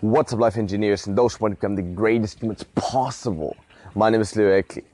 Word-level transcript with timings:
What's 0.00 0.32
up, 0.32 0.38
life 0.38 0.56
engineers, 0.56 1.08
and 1.08 1.18
those 1.18 1.34
who 1.34 1.42
want 1.42 1.54
to 1.54 1.56
become 1.56 1.74
the 1.74 1.82
greatest 1.82 2.40
humans 2.40 2.62
possible? 2.76 3.56
My 3.96 4.10
name 4.10 4.20
is 4.20 4.36
Leo 4.36 4.48
Eckley. 4.56 4.84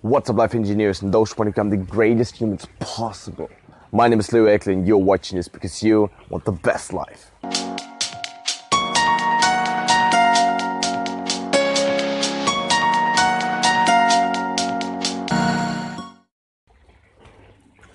What's 0.00 0.28
up, 0.28 0.34
life 0.34 0.56
engineers, 0.56 1.00
and 1.02 1.14
those 1.14 1.30
who 1.30 1.38
want 1.38 1.46
to 1.46 1.52
become 1.52 1.70
the 1.70 1.76
greatest 1.76 2.38
humans 2.38 2.66
possible? 2.80 3.48
My 3.92 4.08
name 4.08 4.18
is 4.18 4.32
Leo 4.32 4.46
Eckley, 4.46 4.72
and 4.72 4.84
you're 4.84 4.96
watching 4.96 5.36
this 5.36 5.46
because 5.46 5.80
you 5.80 6.10
want 6.28 6.44
the 6.44 6.50
best 6.50 6.92
life. 6.92 7.30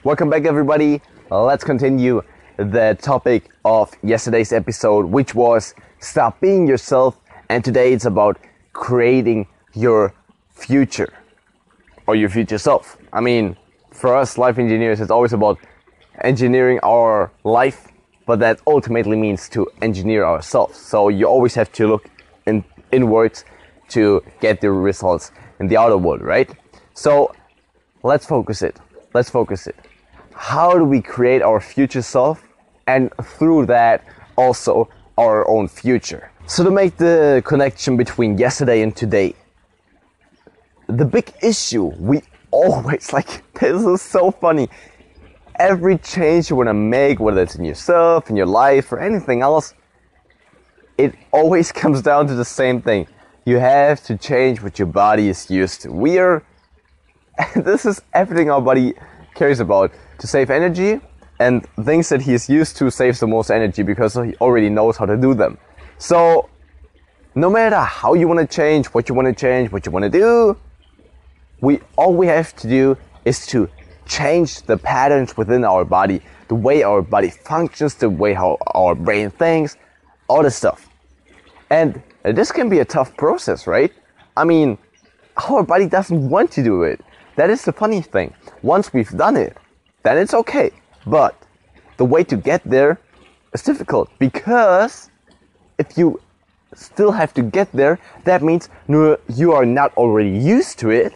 Welcome 0.06 0.30
back, 0.30 0.46
everybody. 0.46 1.02
Let's 1.30 1.66
continue 1.66 2.22
the 2.70 2.98
topic 3.02 3.50
of 3.66 3.92
yesterday's 4.04 4.54
episode, 4.54 5.06
which 5.06 5.34
was 5.34 5.74
stop 6.00 6.40
being 6.40 6.68
yourself. 6.68 7.18
And 7.50 7.64
today 7.64 7.94
it's 7.94 8.06
about 8.06 8.40
creating 8.74 9.48
your 9.74 10.14
future 10.52 11.14
or 12.08 12.16
your 12.16 12.30
future 12.30 12.58
self. 12.58 12.98
I 13.12 13.22
mean, 13.22 13.58
for 13.92 14.16
us 14.16 14.38
life 14.38 14.58
engineers, 14.58 15.02
it's 15.02 15.12
always 15.12 15.34
about 15.34 15.60
engineering 16.24 16.80
our 16.84 17.32
life, 17.44 17.88
but 18.26 18.40
that 18.40 18.62
ultimately 18.68 19.18
means 19.18 19.50
to 19.50 19.68
engineer 19.82 20.24
ourselves. 20.26 20.78
So 20.78 21.10
you 21.10 21.26
always 21.26 21.56
have 21.56 21.72
to 21.74 21.88
look 21.88 22.10
in, 22.46 22.64
inwards 22.92 23.44
to 23.90 24.24
get 24.40 24.62
the 24.62 24.72
results 24.72 25.32
in 25.60 25.68
the 25.68 25.78
outer 25.78 25.98
world, 25.98 26.22
right? 26.22 26.50
So 26.94 27.34
let's 28.04 28.26
focus 28.26 28.62
it. 28.62 28.80
Let's 29.14 29.30
focus 29.30 29.68
it. 29.68 29.76
How 30.34 30.78
do 30.78 30.86
we 30.86 31.02
create 31.02 31.42
our 31.42 31.60
future 31.60 32.02
self 32.02 32.44
and 32.88 33.12
through 33.24 33.66
that 33.68 34.04
also 34.36 34.90
our 35.18 35.48
own 35.50 35.68
future? 35.68 36.32
So 36.48 36.64
to 36.64 36.72
make 36.72 36.98
the 36.98 37.42
connection 37.46 37.98
between 37.98 38.38
yesterday 38.38 38.82
and 38.82 38.96
today, 38.96 39.36
the 40.88 41.06
big 41.06 41.32
issue 41.42 41.86
we 41.98 42.22
always 42.52 43.14
like 43.14 43.50
this 43.60 43.86
is 43.86 44.02
so 44.02 44.32
funny. 44.32 44.70
Every 45.60 45.98
change 45.98 46.50
you 46.50 46.56
want 46.56 46.70
to 46.70 46.74
make, 46.74 47.20
whether 47.20 47.42
it's 47.42 47.56
in 47.56 47.64
yourself, 47.64 48.30
in 48.30 48.36
your 48.36 48.48
life, 48.48 48.92
or 48.92 49.00
anything 49.00 49.42
else, 49.42 49.74
it 50.98 51.16
always 51.32 51.72
comes 51.82 52.02
down 52.02 52.28
to 52.28 52.36
the 52.36 52.46
same 52.46 52.82
thing. 52.82 53.08
You 53.46 53.58
have 53.58 54.04
to 54.04 54.18
change 54.18 54.62
what 54.62 54.78
your 54.78 54.88
body 54.88 55.30
is 55.30 55.50
used 55.50 55.82
to. 55.82 55.92
We 55.92 56.20
are, 56.20 56.44
this 57.56 57.86
is 57.86 58.02
everything 58.14 58.52
our 58.52 58.62
body 58.62 58.94
cares 59.36 59.60
about 59.60 59.92
to 60.20 60.28
save 60.28 60.50
energy 60.50 61.00
and 61.42 61.66
things 61.86 62.10
that 62.10 62.22
he 62.22 62.34
is 62.34 62.48
used 62.48 62.78
to 62.78 62.92
saves 62.92 63.20
the 63.20 63.28
most 63.28 63.50
energy 63.50 63.82
because 63.82 64.14
he 64.14 64.36
already 64.36 64.70
knows 64.70 64.96
how 64.98 65.08
to 65.08 65.18
do 65.18 65.34
them. 65.34 65.58
So, 65.98 66.50
no 67.34 67.50
matter 67.50 67.80
how 67.80 68.14
you 68.14 68.28
want 68.28 68.42
to 68.42 68.56
change, 68.56 68.88
what 68.88 69.10
you 69.10 69.16
want 69.16 69.28
to 69.28 69.34
change, 69.34 69.72
what 69.72 69.86
you 69.86 69.92
want 69.92 70.04
to 70.04 70.10
do, 70.10 70.56
we 71.60 71.80
all 71.98 72.14
we 72.14 72.28
have 72.28 72.56
to 72.58 72.68
do 72.68 72.96
is 73.26 73.48
to 73.48 73.70
change 74.06 74.62
the 74.64 74.78
patterns 74.78 75.36
within 75.36 75.64
our 75.64 75.84
body, 75.84 76.22
the 76.48 76.56
way 76.56 76.84
our 76.84 77.02
body 77.02 77.30
functions, 77.30 77.96
the 77.96 78.10
way 78.10 78.34
how 78.34 78.58
our 78.76 78.94
brain 78.94 79.32
thinks, 79.32 79.78
all 80.28 80.44
this 80.44 80.56
stuff. 80.56 80.90
And 81.70 82.04
this 82.24 82.52
can 82.52 82.70
be 82.70 82.80
a 82.80 82.86
tough 82.86 83.16
process, 83.18 83.66
right? 83.66 83.92
I 84.38 84.44
mean, 84.44 84.78
our 85.50 85.64
body 85.64 85.88
doesn't 85.88 86.30
want 86.30 86.52
to 86.52 86.64
do 86.64 86.84
it. 86.84 87.02
That 87.38 87.50
is 87.50 87.64
the 87.64 87.72
funny 87.72 88.02
thing. 88.02 88.34
Once 88.62 88.94
we've 88.94 89.16
done 89.26 89.38
it, 89.38 89.58
then 90.04 90.18
it's 90.18 90.34
okay. 90.34 90.72
But 91.06 91.36
the 91.98 92.06
way 92.06 92.24
to 92.24 92.36
get 92.38 92.64
there 92.64 93.00
is 93.54 93.64
difficult 93.64 94.10
because 94.20 95.10
if 95.78 95.98
you 95.98 96.22
still 96.74 97.12
have 97.12 97.34
to 97.34 97.42
get 97.42 97.72
there, 97.74 98.00
that 98.24 98.42
means 98.42 98.70
you 98.88 99.52
are 99.52 99.66
not 99.66 99.94
already 99.98 100.30
used 100.30 100.80
to 100.80 100.90
it, 100.90 101.14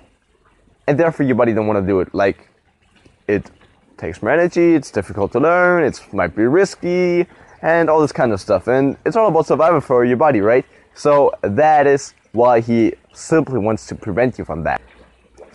and 0.87 0.99
therefore 0.99 1.25
your 1.25 1.35
body 1.35 1.53
don't 1.53 1.67
want 1.67 1.79
to 1.81 1.87
do 1.87 1.99
it. 2.01 2.13
Like 2.13 2.49
it 3.27 3.49
takes 3.97 4.21
more 4.21 4.31
energy, 4.31 4.75
it's 4.75 4.91
difficult 4.91 5.31
to 5.31 5.39
learn, 5.39 5.83
it 5.83 6.01
might 6.11 6.35
be 6.35 6.43
risky, 6.43 7.25
and 7.61 7.89
all 7.89 8.01
this 8.01 8.11
kind 8.11 8.33
of 8.33 8.41
stuff. 8.41 8.67
And 8.67 8.97
it's 9.05 9.15
all 9.15 9.27
about 9.27 9.47
survival 9.47 9.81
for 9.81 10.03
your 10.03 10.17
body, 10.17 10.41
right? 10.41 10.65
So 10.93 11.33
that 11.41 11.87
is 11.87 12.13
why 12.33 12.59
he 12.59 12.93
simply 13.13 13.59
wants 13.59 13.87
to 13.87 13.95
prevent 13.95 14.37
you 14.37 14.45
from 14.45 14.63
that. 14.63 14.81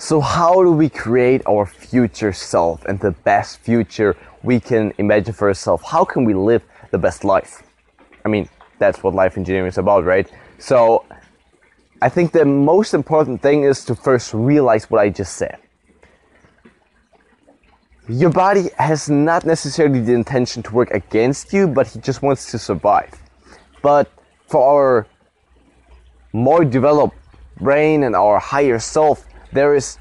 So 0.01 0.23
how 0.23 0.65
do 0.65 0.73
we 0.73 0.89
create 0.89 1.43
our 1.47 1.67
future 1.67 2.33
self 2.33 2.83
and 2.87 2.99
the 2.99 3.11
best 3.11 3.59
future 3.61 4.17
we 4.43 4.59
can 4.59 4.95
imagine 4.97 5.35
for 5.35 5.49
ourselves? 5.49 5.85
How 5.87 6.07
can 6.07 6.25
we 6.25 6.33
live 6.33 6.63
the 6.91 6.97
best 6.97 7.23
life? 7.23 7.63
I 8.25 8.29
mean, 8.31 8.49
that's 8.79 9.03
what 9.03 9.13
life 9.13 9.37
engineering 9.37 9.69
is 9.69 9.77
about, 9.77 10.07
right? 10.07 10.27
So 10.57 11.05
I 12.01 12.09
think 12.09 12.33
the 12.33 12.47
most 12.47 12.95
important 12.95 13.43
thing 13.43 13.65
is 13.65 13.85
to 13.85 13.95
first 13.95 14.33
realize 14.33 14.89
what 14.89 15.03
I 15.03 15.11
just 15.11 15.37
said. 15.37 15.59
Your 18.09 18.31
body 18.31 18.71
has 18.79 19.11
not 19.11 19.45
necessarily 19.45 20.01
the 20.01 20.15
intention 20.15 20.63
to 20.63 20.73
work 20.73 20.93
against 20.93 21.53
you, 21.53 21.69
but 21.69 21.87
he 21.87 22.01
just 22.01 22.23
wants 22.23 22.51
to 22.53 22.59
survive. 22.59 23.13
But 23.83 24.11
for 24.49 24.65
our 24.67 25.07
more 26.33 26.65
developed 26.65 27.19
brain 27.59 28.05
and 28.05 28.17
our 28.17 28.39
higher 28.39 28.79
self, 28.79 29.27
there 29.53 29.75
is, 29.75 29.99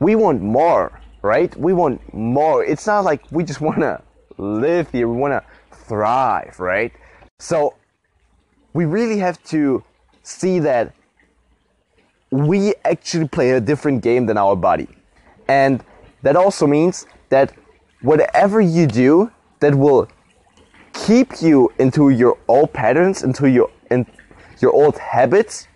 we 0.00 0.14
want 0.14 0.42
more, 0.42 1.00
right? 1.22 1.54
We 1.56 1.72
want 1.72 2.00
more. 2.14 2.64
It's 2.64 2.86
not 2.86 3.04
like 3.04 3.22
we 3.30 3.44
just 3.44 3.60
want 3.60 3.80
to 3.80 4.02
live 4.38 4.90
here, 4.90 5.08
we 5.08 5.16
want 5.16 5.32
to 5.32 5.76
thrive, 5.76 6.58
right? 6.60 6.92
So 7.38 7.74
we 8.72 8.84
really 8.84 9.18
have 9.18 9.42
to 9.44 9.82
see 10.22 10.58
that 10.60 10.94
we 12.30 12.74
actually 12.84 13.28
play 13.28 13.50
a 13.52 13.60
different 13.60 14.02
game 14.02 14.26
than 14.26 14.36
our 14.36 14.56
body. 14.56 14.88
And 15.48 15.84
that 16.22 16.36
also 16.36 16.66
means 16.66 17.06
that 17.28 17.54
whatever 18.02 18.60
you 18.60 18.86
do 18.86 19.30
that 19.60 19.74
will 19.74 20.08
keep 20.92 21.42
you 21.42 21.72
into 21.78 22.10
your 22.10 22.38
old 22.48 22.72
patterns, 22.72 23.22
into 23.22 23.48
your 23.48 23.70
in 23.90 24.06
your 24.60 24.72
old 24.72 24.98
habits, 24.98 25.68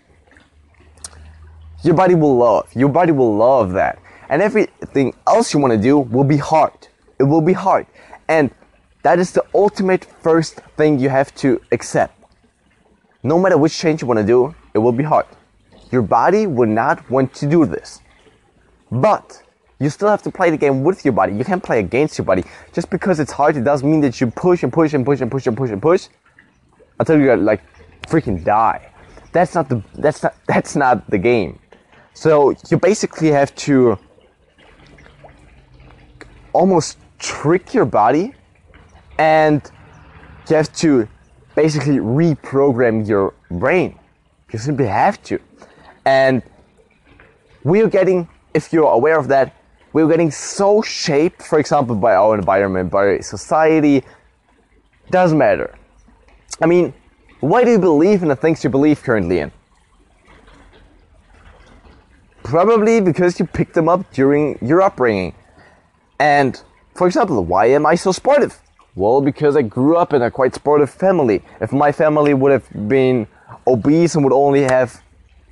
your 1.89 1.97
body 1.97 2.15
will 2.15 2.37
love. 2.37 2.71
Your 2.77 2.91
body 2.91 3.13
will 3.13 3.35
love 3.35 3.73
that. 3.73 3.99
And 4.29 4.43
everything 4.43 5.15
else 5.27 5.53
you 5.53 5.59
want 5.59 5.73
to 5.73 5.79
do 5.79 5.99
will 5.99 6.23
be 6.23 6.37
hard. 6.37 6.87
It 7.19 7.25
will 7.25 7.41
be 7.41 7.55
hard. 7.55 7.87
And 8.29 8.51
that 9.03 9.19
is 9.19 9.33
the 9.33 9.45
ultimate 9.55 10.05
first 10.05 10.57
thing 10.77 10.99
you 10.99 11.09
have 11.09 11.35
to 11.37 11.61
accept. 11.73 12.15
No 13.23 13.39
matter 13.39 13.57
which 13.57 13.77
change 13.77 14.03
you 14.03 14.07
want 14.07 14.21
to 14.21 14.27
do, 14.27 14.55
it 14.75 14.79
will 14.79 14.93
be 14.93 15.03
hard. 15.03 15.27
Your 15.91 16.03
body 16.03 16.47
will 16.47 16.69
not 16.69 17.11
want 17.11 17.33
to 17.37 17.49
do 17.49 17.65
this. 17.65 18.01
But 18.93 19.43
you 19.81 19.89
still 19.89 20.09
have 20.09 20.23
to 20.25 20.31
play 20.31 20.51
the 20.51 20.59
game 20.59 20.85
with 20.85 21.05
your 21.07 21.13
body. 21.13 21.35
You 21.35 21.45
can't 21.45 21.63
play 21.63 21.79
against 21.79 22.19
your 22.19 22.27
body. 22.27 22.45
Just 22.75 22.91
because 22.91 23.19
it's 23.19 23.33
hard, 23.33 23.57
it 23.57 23.65
doesn't 23.65 23.91
mean 23.91 24.03
that 24.03 24.21
you 24.21 24.27
push 24.31 24.63
and 24.63 24.73
push 24.73 24.93
and 24.93 25.07
push 25.07 25.21
and 25.23 25.31
push 25.31 25.47
and 25.47 25.57
push 25.57 25.71
and 25.71 25.81
push 25.81 26.09
until 27.01 27.19
you 27.19 27.35
like 27.37 27.63
freaking 28.03 28.45
die. 28.45 28.93
That's 29.33 29.55
not 29.55 29.69
the 29.69 29.83
that's 29.95 30.23
not 30.23 30.35
that's 30.47 30.77
not 30.77 31.09
the 31.11 31.19
game. 31.19 31.59
So 32.19 32.53
you 32.69 32.79
basically 32.79 33.29
have 33.29 33.55
to 33.69 33.97
almost 36.53 36.99
trick 37.21 37.73
your 37.73 37.85
body 37.85 38.35
and 39.21 39.63
you 40.51 40.57
have 40.57 40.73
to 40.79 41.07
basically 41.55 41.99
reprogram 41.99 43.07
your 43.07 43.35
brain. 43.53 43.97
You 44.53 44.59
simply 44.59 44.89
have 44.89 45.23
to. 45.31 45.39
And 46.07 46.43
we're 47.63 47.87
getting, 47.87 48.29
if 48.53 48.73
you're 48.73 48.91
aware 48.91 49.17
of 49.17 49.29
that, 49.29 49.55
we're 49.93 50.09
getting 50.09 50.33
so 50.33 50.83
shaped, 50.83 51.41
for 51.41 51.61
example, 51.61 51.95
by 51.95 52.17
our 52.17 52.35
environment, 52.35 52.91
by 52.91 53.21
society. 53.21 54.03
Doesn't 55.13 55.39
matter. 55.39 55.73
I 56.61 56.67
mean, 56.67 56.93
why 57.39 57.63
do 57.63 57.71
you 57.71 57.79
believe 57.79 58.23
in 58.23 58.29
the 58.29 58.35
things 58.35 58.65
you 58.65 58.71
believe 58.71 59.05
currently 59.05 59.39
in? 59.39 59.53
Probably 62.49 63.03
because 63.03 63.39
you 63.39 63.45
picked 63.45 63.75
them 63.75 63.91
up 63.91 64.11
during 64.15 64.59
your 64.63 64.81
upbringing. 64.81 65.35
And, 66.19 66.59
for 66.95 67.07
example, 67.07 67.45
why 67.45 67.67
am 67.67 67.85
I 67.85 67.95
so 67.95 68.11
sportive? 68.11 68.59
Well, 68.95 69.21
because 69.21 69.55
I 69.55 69.61
grew 69.61 69.99
up 69.99 70.15
in 70.15 70.23
a 70.23 70.31
quite 70.31 70.55
sportive 70.55 70.89
family. 70.89 71.43
If 71.61 71.73
my 71.73 71.93
family 71.93 72.33
would 72.33 72.51
have 72.51 72.89
been 72.89 73.27
obese 73.67 74.15
and 74.15 74.25
would 74.25 74.33
only 74.33 74.63
have 74.63 75.03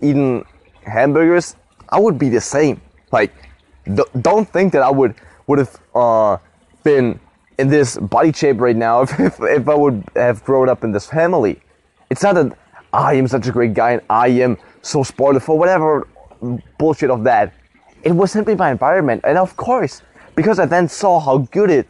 eaten 0.01 0.47
hamburgers, 0.87 1.55
I 1.91 2.01
would 2.01 2.19
be 2.19 2.31
the 2.31 2.41
same. 2.41 2.81
Like, 3.13 3.31
don't 4.23 4.49
think 4.49 4.73
that 4.73 4.81
I 4.81 4.91
would 4.91 5.17
would 5.49 5.59
have 5.59 5.79
uh, 5.95 6.39
been 6.83 7.21
in 7.59 7.69
this 7.69 7.99
body 7.99 8.33
shape 8.33 8.59
right 8.59 8.75
now 8.75 9.03
if, 9.03 9.21
if, 9.21 9.39
if 9.39 9.69
I 9.69 9.75
would 9.75 10.03
have 10.17 10.43
grown 10.45 10.71
up 10.71 10.83
in 10.83 10.93
this 10.93 11.07
family. 11.07 11.61
It's 12.09 12.23
not 12.23 12.37
that 12.37 12.57
I 12.95 13.15
am 13.15 13.29
such 13.29 13.49
a 13.49 13.53
great 13.53 13.75
guy 13.75 13.91
and 13.93 14.03
I 14.09 14.29
am 14.29 14.57
so 14.81 15.03
sportive 15.03 15.47
or 15.47 15.59
whatever 15.59 16.07
bullshit 16.79 17.11
of 17.11 17.25
that. 17.25 17.53
It 18.03 18.13
was 18.13 18.31
simply 18.31 18.55
my 18.55 18.71
environment, 18.71 19.23
and 19.25 19.37
of 19.39 19.57
course, 19.57 20.03
because 20.35 20.59
I 20.59 20.67
then 20.67 20.89
saw 20.89 21.19
how 21.19 21.39
good 21.39 21.71
it 21.71 21.89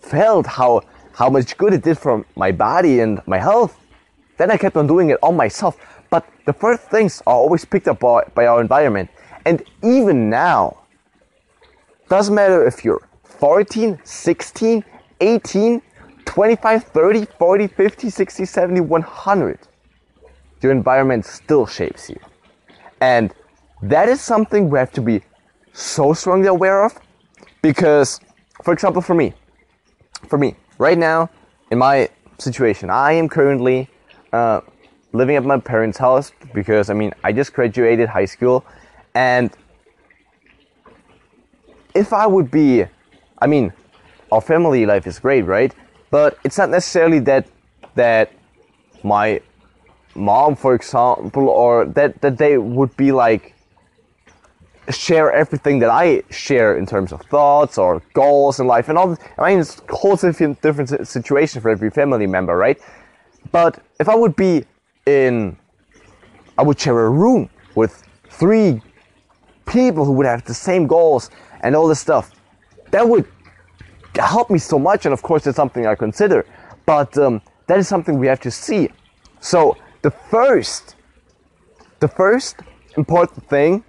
felt, 0.00 0.46
how 0.46 0.82
how 1.14 1.30
much 1.30 1.56
good 1.56 1.72
it 1.72 1.82
did 1.82 1.96
for 1.96 2.24
my 2.36 2.50
body 2.50 3.00
and 3.00 3.20
my 3.26 3.38
health. 3.38 3.78
Then 4.36 4.50
I 4.50 4.56
kept 4.56 4.76
on 4.76 4.86
doing 4.86 5.10
it 5.10 5.18
on 5.22 5.36
myself. 5.36 5.78
But 6.10 6.28
the 6.44 6.52
first 6.52 6.82
things 6.90 7.22
are 7.26 7.34
always 7.34 7.64
picked 7.64 7.88
up 7.88 8.00
by, 8.00 8.24
by 8.34 8.46
our 8.46 8.60
environment. 8.60 9.10
And 9.44 9.62
even 9.82 10.28
now, 10.28 10.78
doesn't 12.08 12.34
matter 12.34 12.66
if 12.66 12.84
you're 12.84 13.08
14, 13.22 14.00
16, 14.02 14.84
18, 15.20 15.82
25, 16.24 16.84
30, 16.84 17.24
40, 17.38 17.66
50, 17.68 18.10
60, 18.10 18.44
70, 18.44 18.80
100. 18.80 19.58
Your 20.62 20.72
environment 20.72 21.24
still 21.24 21.66
shapes 21.66 22.10
you. 22.10 22.18
And 23.04 23.34
that 23.82 24.08
is 24.08 24.22
something 24.22 24.70
we 24.70 24.78
have 24.78 24.92
to 24.92 25.02
be 25.02 25.20
so 25.74 26.14
strongly 26.14 26.48
aware 26.48 26.84
of 26.86 26.98
because, 27.60 28.18
for 28.62 28.72
example, 28.72 29.02
for 29.02 29.14
me, 29.14 29.34
for 30.26 30.38
me, 30.38 30.56
right 30.78 30.96
now, 30.96 31.28
in 31.70 31.76
my 31.76 32.08
situation, 32.38 32.88
I 32.88 33.12
am 33.12 33.28
currently 33.28 33.90
uh, 34.32 34.62
living 35.12 35.36
at 35.36 35.44
my 35.44 35.58
parents' 35.58 35.98
house 35.98 36.32
because, 36.54 36.88
I 36.88 36.94
mean, 36.94 37.12
I 37.22 37.32
just 37.32 37.52
graduated 37.52 38.08
high 38.08 38.24
school 38.24 38.64
and 39.14 39.50
if 41.94 42.14
I 42.14 42.26
would 42.26 42.50
be, 42.50 42.86
I 43.38 43.46
mean, 43.46 43.72
our 44.32 44.40
family 44.40 44.86
life 44.86 45.06
is 45.06 45.18
great, 45.18 45.42
right? 45.42 45.74
But 46.10 46.38
it's 46.42 46.56
not 46.56 46.70
necessarily 46.70 47.18
that 47.30 47.46
that 47.96 48.32
my 49.02 49.42
mom, 50.14 50.56
for 50.56 50.74
example, 50.74 51.48
or 51.48 51.84
that 51.86 52.20
that 52.20 52.38
they 52.38 52.58
would 52.58 52.96
be 52.96 53.12
like 53.12 53.54
share 54.90 55.32
everything 55.32 55.78
that 55.78 55.90
I 55.90 56.22
share 56.30 56.76
in 56.76 56.86
terms 56.86 57.12
of 57.12 57.22
thoughts 57.22 57.78
or 57.78 58.02
goals 58.12 58.60
in 58.60 58.66
life 58.66 58.88
and 58.88 58.98
all. 58.98 59.16
I 59.38 59.50
mean, 59.50 59.60
it's 59.60 59.80
whole 59.88 60.16
different, 60.16 60.60
different 60.60 61.08
situation 61.08 61.60
for 61.62 61.70
every 61.70 61.90
family 61.90 62.26
member, 62.26 62.56
right? 62.56 62.78
But 63.50 63.82
if 63.98 64.08
I 64.08 64.14
would 64.14 64.36
be 64.36 64.64
in, 65.06 65.56
I 66.58 66.62
would 66.62 66.78
share 66.78 67.06
a 67.06 67.10
room 67.10 67.48
with 67.74 68.02
three 68.28 68.82
people 69.66 70.04
who 70.04 70.12
would 70.12 70.26
have 70.26 70.44
the 70.44 70.54
same 70.54 70.86
goals 70.86 71.30
and 71.62 71.74
all 71.74 71.88
this 71.88 72.00
stuff. 72.00 72.32
That 72.90 73.08
would 73.08 73.26
help 74.14 74.50
me 74.50 74.58
so 74.58 74.78
much, 74.78 75.06
and 75.06 75.12
of 75.12 75.22
course, 75.22 75.46
it's 75.46 75.56
something 75.56 75.86
I 75.86 75.94
consider. 75.94 76.46
But 76.86 77.16
um, 77.16 77.40
that 77.66 77.78
is 77.78 77.88
something 77.88 78.18
we 78.18 78.26
have 78.26 78.40
to 78.40 78.50
see. 78.50 78.90
So 79.40 79.76
the 80.04 80.10
first, 80.10 80.94
the 81.98 82.08
first 82.08 82.56
important 82.96 83.42
thing, 83.48 83.82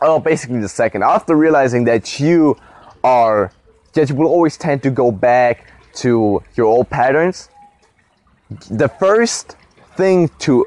oh, 0.00 0.18
basically 0.18 0.60
the 0.60 0.68
second, 0.68 1.02
after 1.02 1.36
realizing 1.36 1.84
that 1.84 2.18
you 2.18 2.56
are, 3.04 3.52
that 3.92 4.08
you 4.08 4.14
will 4.14 4.28
always 4.28 4.56
tend 4.56 4.82
to 4.84 4.90
go 4.90 5.12
back 5.12 5.70
to 5.96 6.42
your 6.54 6.66
old 6.66 6.88
patterns. 6.88 7.50
The 8.70 8.88
first 8.88 9.56
thing 9.96 10.30
to, 10.44 10.66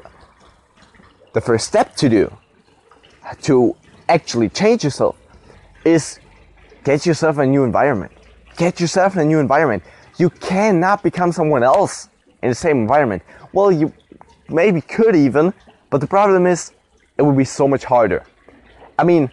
the 1.32 1.40
first 1.40 1.66
step 1.66 1.96
to 1.96 2.08
do, 2.08 2.36
to 3.42 3.74
actually 4.08 4.50
change 4.50 4.84
yourself, 4.84 5.16
is 5.84 6.20
Get 6.86 7.04
yourself 7.04 7.38
a 7.38 7.44
new 7.44 7.64
environment. 7.64 8.12
Get 8.56 8.78
yourself 8.78 9.16
in 9.16 9.22
a 9.22 9.24
new 9.24 9.40
environment. 9.40 9.82
You 10.18 10.30
cannot 10.30 11.02
become 11.02 11.32
someone 11.32 11.64
else 11.64 12.08
in 12.44 12.50
the 12.50 12.54
same 12.54 12.76
environment. 12.76 13.24
Well, 13.52 13.72
you 13.72 13.92
maybe 14.48 14.80
could 14.80 15.16
even, 15.16 15.52
but 15.90 16.00
the 16.00 16.06
problem 16.06 16.46
is 16.46 16.72
it 17.18 17.22
would 17.22 17.36
be 17.36 17.44
so 17.44 17.66
much 17.66 17.84
harder. 17.84 18.24
I 18.98 19.04
mean, 19.04 19.30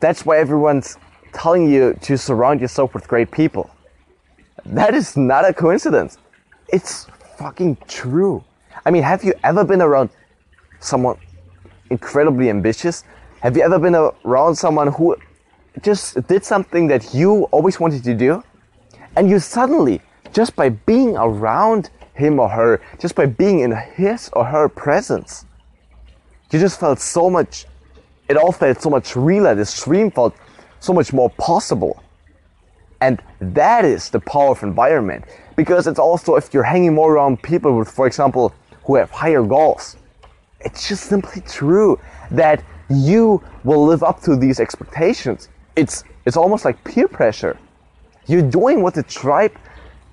that's 0.00 0.26
why 0.26 0.38
everyone's 0.38 0.98
telling 1.32 1.70
you 1.70 1.94
to 2.02 2.16
surround 2.16 2.60
yourself 2.60 2.94
with 2.94 3.06
great 3.08 3.30
people. 3.30 3.70
That 4.64 4.94
is 4.94 5.16
not 5.16 5.48
a 5.48 5.52
coincidence. 5.52 6.18
It's 6.68 7.06
fucking 7.38 7.76
true. 7.86 8.42
I 8.84 8.90
mean, 8.90 9.02
have 9.02 9.22
you 9.24 9.34
ever 9.44 9.64
been 9.64 9.82
around 9.82 10.10
someone 10.80 11.18
incredibly 11.90 12.50
ambitious? 12.50 13.04
Have 13.40 13.56
you 13.56 13.62
ever 13.62 13.78
been 13.78 13.94
around 13.94 14.56
someone 14.56 14.88
who 14.88 15.16
just 15.82 16.26
did 16.26 16.44
something 16.44 16.86
that 16.88 17.14
you 17.14 17.44
always 17.44 17.78
wanted 17.78 18.02
to 18.04 18.14
do, 18.14 18.42
and 19.16 19.28
you 19.28 19.38
suddenly, 19.38 20.00
just 20.32 20.56
by 20.56 20.68
being 20.70 21.16
around 21.16 21.90
him 22.16 22.38
or 22.38 22.48
her, 22.48 22.80
just 22.98 23.14
by 23.14 23.26
being 23.26 23.60
in 23.60 23.72
his 23.72 24.30
or 24.32 24.44
her 24.44 24.68
presence, 24.68 25.44
you 26.50 26.58
just 26.58 26.80
felt 26.80 27.00
so 27.00 27.28
much, 27.28 27.66
it 28.28 28.36
all 28.36 28.52
felt 28.52 28.80
so 28.80 28.90
much 28.90 29.16
realer, 29.16 29.54
this 29.54 29.82
dream 29.84 30.10
felt 30.10 30.34
so 30.80 30.92
much 30.92 31.12
more 31.12 31.30
possible. 31.30 32.02
And 33.00 33.22
that 33.40 33.84
is 33.84 34.10
the 34.10 34.20
power 34.20 34.50
of 34.50 34.62
environment. 34.62 35.24
Because 35.54 35.86
it's 35.86 35.98
also 35.98 36.36
if 36.36 36.52
you're 36.52 36.62
hanging 36.62 36.94
more 36.94 37.14
around 37.14 37.42
people 37.42 37.76
with, 37.76 37.90
for 37.90 38.06
example, 38.06 38.54
who 38.84 38.96
have 38.96 39.10
higher 39.10 39.42
goals, 39.42 39.96
it's 40.60 40.88
just 40.88 41.04
simply 41.04 41.42
true 41.42 41.98
that 42.30 42.62
you 42.88 43.42
will 43.64 43.84
live 43.84 44.02
up 44.02 44.20
to 44.22 44.36
these 44.36 44.60
expectations 44.60 45.48
it's 45.76 46.04
it's 46.24 46.36
almost 46.36 46.64
like 46.64 46.82
peer 46.82 47.06
pressure. 47.06 47.56
You're 48.26 48.50
doing 48.50 48.82
what 48.82 48.94
the 48.94 49.04
tribe 49.04 49.52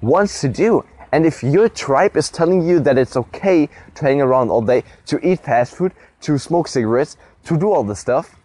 wants 0.01 0.41
to 0.41 0.49
do. 0.49 0.85
And 1.13 1.27
if 1.27 1.43
your 1.43 1.69
tribe 1.69 2.17
is 2.17 2.31
telling 2.31 2.67
you 2.67 2.79
that 2.79 2.97
it's 2.97 3.15
okay 3.15 3.69
to 3.93 4.01
hang 4.03 4.19
around 4.19 4.49
all 4.49 4.63
day, 4.63 4.83
to 5.05 5.19
eat 5.25 5.41
fast 5.41 5.75
food, 5.75 5.91
to 6.21 6.39
smoke 6.39 6.67
cigarettes, 6.67 7.17
to 7.43 7.55
do 7.55 7.71
all 7.71 7.83
this 7.83 7.99
stuff, 7.99 8.35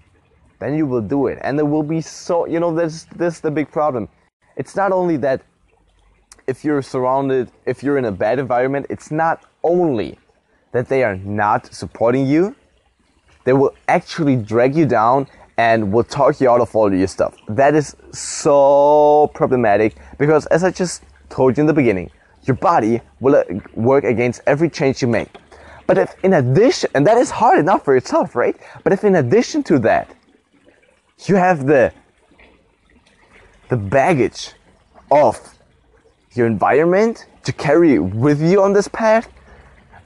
then 0.58 0.76
you 0.76 0.84
will 0.84 1.00
do 1.00 1.28
it. 1.28 1.38
And 1.40 1.58
it 1.58 1.62
will 1.62 1.82
be 1.82 2.02
so, 2.02 2.46
you 2.46 2.60
know, 2.60 2.74
this, 2.74 3.04
this 3.16 3.36
is 3.36 3.40
the 3.40 3.50
big 3.50 3.70
problem. 3.70 4.06
It's 4.54 4.76
not 4.76 4.92
only 4.92 5.16
that 5.16 5.40
if 6.46 6.62
you're 6.62 6.82
surrounded, 6.82 7.50
if 7.64 7.82
you're 7.82 7.96
in 7.96 8.04
a 8.04 8.12
bad 8.12 8.38
environment, 8.38 8.84
it's 8.90 9.10
not 9.10 9.46
only 9.64 10.18
that 10.72 10.90
they 10.90 11.02
are 11.04 11.16
not 11.16 11.72
supporting 11.72 12.26
you, 12.26 12.54
they 13.44 13.54
will 13.54 13.74
actually 13.88 14.36
drag 14.36 14.76
you 14.76 14.84
down 14.84 15.26
and 15.56 15.90
will 15.90 16.04
talk 16.04 16.38
you 16.38 16.50
out 16.50 16.60
of 16.60 16.76
all 16.76 16.92
your 16.92 17.06
stuff. 17.06 17.34
That 17.48 17.74
is 17.74 17.96
so 18.12 19.30
problematic 19.32 19.96
because, 20.18 20.44
as 20.46 20.64
I 20.64 20.70
just 20.70 21.02
told 21.30 21.56
you 21.56 21.62
in 21.62 21.66
the 21.66 21.72
beginning, 21.72 22.10
your 22.48 22.56
body 22.56 23.00
will 23.20 23.36
uh, 23.36 23.44
work 23.74 24.04
against 24.04 24.40
every 24.46 24.70
change 24.70 25.02
you 25.02 25.08
make. 25.08 25.28
But 25.86 25.98
if 25.98 26.16
in 26.24 26.34
addition, 26.34 26.90
and 26.94 27.06
that 27.06 27.18
is 27.18 27.30
hard 27.30 27.58
enough 27.58 27.84
for 27.84 27.96
itself, 27.96 28.34
right? 28.34 28.56
But 28.82 28.92
if 28.92 29.04
in 29.04 29.16
addition 29.16 29.62
to 29.64 29.78
that, 29.80 30.14
you 31.26 31.36
have 31.36 31.66
the 31.66 31.92
the 33.68 33.76
baggage 33.76 34.52
of 35.10 35.58
your 36.32 36.46
environment 36.46 37.26
to 37.44 37.52
carry 37.52 37.98
with 37.98 38.42
you 38.42 38.62
on 38.62 38.72
this 38.72 38.88
path, 38.88 39.28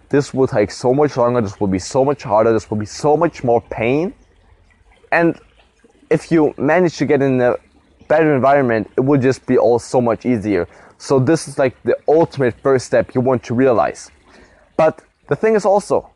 this 0.08 0.34
will 0.34 0.48
take 0.48 0.70
so 0.70 0.92
much 0.92 1.16
longer, 1.16 1.40
this 1.40 1.60
will 1.60 1.69
be 1.69 1.78
so 1.78 2.05
much 2.05 2.22
harder, 2.24 2.52
this 2.52 2.69
will 2.69 2.76
be 2.76 2.86
so 2.86 3.17
much 3.17 3.44
more 3.44 3.60
pain 3.60 4.12
and 5.12 5.38
if 6.10 6.32
you 6.32 6.55
manage 6.58 6.96
to 6.96 7.06
get 7.06 7.22
in 7.22 7.40
a 7.40 7.55
better 8.08 8.34
environment, 8.34 8.90
it 8.96 9.00
will 9.00 9.20
just 9.20 9.46
be 9.46 9.56
all 9.56 9.78
so 9.78 10.00
much 10.00 10.26
easier. 10.26 10.67
So 11.02 11.18
this 11.18 11.48
is 11.48 11.58
like 11.58 11.74
the 11.82 11.96
ultimate 12.06 12.54
first 12.62 12.86
step 12.86 13.12
you 13.12 13.20
want 13.20 13.42
to 13.50 13.54
realize. 13.54 14.08
But 14.76 15.02
the 15.26 15.34
thing 15.34 15.56
is 15.56 15.64
also, 15.64 16.08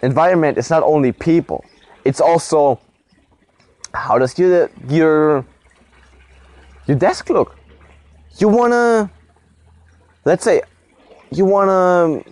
environment 0.00 0.56
is 0.56 0.70
not 0.70 0.82
only 0.82 1.12
people. 1.12 1.62
It's 2.06 2.22
also 2.22 2.80
how 3.92 4.16
does 4.16 4.38
your 4.38 4.70
your 4.88 5.44
your 6.86 6.96
desk 6.96 7.28
look? 7.28 7.58
You 8.38 8.48
wanna 8.48 9.10
let's 10.24 10.42
say 10.42 10.62
you 11.30 11.44
wanna 11.44 12.24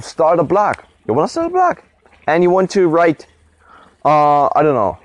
start 0.00 0.38
a 0.38 0.44
blog. 0.44 0.76
You 1.08 1.14
wanna 1.14 1.26
start 1.26 1.48
a 1.48 1.50
blog, 1.50 1.78
and 2.28 2.44
you 2.44 2.50
want 2.50 2.70
to 2.70 2.86
write 2.86 3.26
uh, 4.04 4.46
I 4.54 4.62
don't 4.62 4.76
know, 4.76 5.00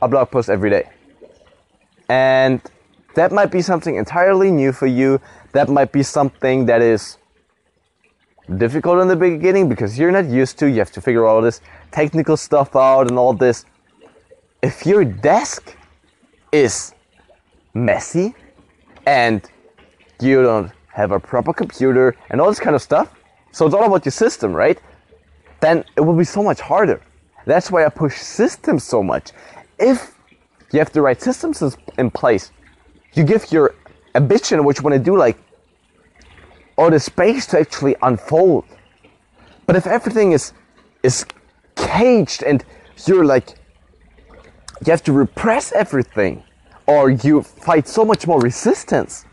a 0.00 0.06
blog 0.06 0.30
post 0.30 0.48
every 0.48 0.70
day. 0.70 0.88
And 2.08 2.62
that 3.18 3.32
might 3.32 3.50
be 3.50 3.60
something 3.60 3.96
entirely 3.96 4.50
new 4.50 4.72
for 4.72 4.86
you. 4.86 5.20
That 5.52 5.68
might 5.68 5.90
be 5.90 6.04
something 6.04 6.66
that 6.66 6.80
is 6.80 7.18
difficult 8.56 9.00
in 9.00 9.08
the 9.08 9.16
beginning 9.16 9.68
because 9.68 9.98
you're 9.98 10.12
not 10.12 10.26
used 10.26 10.56
to. 10.60 10.68
You 10.70 10.78
have 10.78 10.92
to 10.92 11.00
figure 11.00 11.26
all 11.26 11.42
this 11.42 11.60
technical 11.90 12.36
stuff 12.36 12.76
out 12.76 13.08
and 13.08 13.18
all 13.18 13.32
this. 13.32 13.64
If 14.62 14.86
your 14.86 15.04
desk 15.04 15.76
is 16.52 16.94
messy 17.74 18.34
and 19.06 19.42
you 20.20 20.42
don't 20.42 20.70
have 20.92 21.10
a 21.10 21.18
proper 21.18 21.52
computer 21.52 22.14
and 22.30 22.40
all 22.40 22.48
this 22.48 22.60
kind 22.60 22.76
of 22.76 22.82
stuff, 22.82 23.12
so 23.50 23.66
it's 23.66 23.74
all 23.74 23.84
about 23.84 24.04
your 24.04 24.12
system, 24.12 24.52
right? 24.52 24.78
Then 25.60 25.84
it 25.96 26.02
will 26.02 26.16
be 26.16 26.24
so 26.24 26.42
much 26.42 26.60
harder. 26.60 27.00
That's 27.46 27.68
why 27.70 27.84
I 27.84 27.88
push 27.88 28.16
systems 28.18 28.84
so 28.84 29.02
much. 29.02 29.32
If 29.78 30.14
you 30.70 30.78
have 30.78 30.92
the 30.92 31.02
right 31.02 31.20
systems 31.20 31.76
in 31.98 32.10
place, 32.12 32.52
you 33.14 33.24
give 33.24 33.50
your 33.50 33.74
ambition, 34.14 34.64
what 34.64 34.78
you 34.78 34.84
want 34.84 34.94
to 34.94 35.02
do, 35.02 35.16
like, 35.16 35.38
all 36.76 36.90
the 36.90 37.00
space 37.00 37.46
to 37.46 37.58
actually 37.58 37.96
unfold. 38.02 38.64
But 39.66 39.76
if 39.76 39.86
everything 39.86 40.32
is 40.32 40.52
is 41.02 41.26
caged 41.76 42.42
and 42.42 42.64
you're 43.06 43.24
like, 43.24 43.54
you 44.84 44.90
have 44.90 45.02
to 45.04 45.12
repress 45.12 45.72
everything, 45.72 46.42
or 46.86 47.10
you 47.10 47.42
fight 47.42 47.86
so 47.86 48.04
much 48.04 48.26
more 48.26 48.40
resistance, 48.40 49.24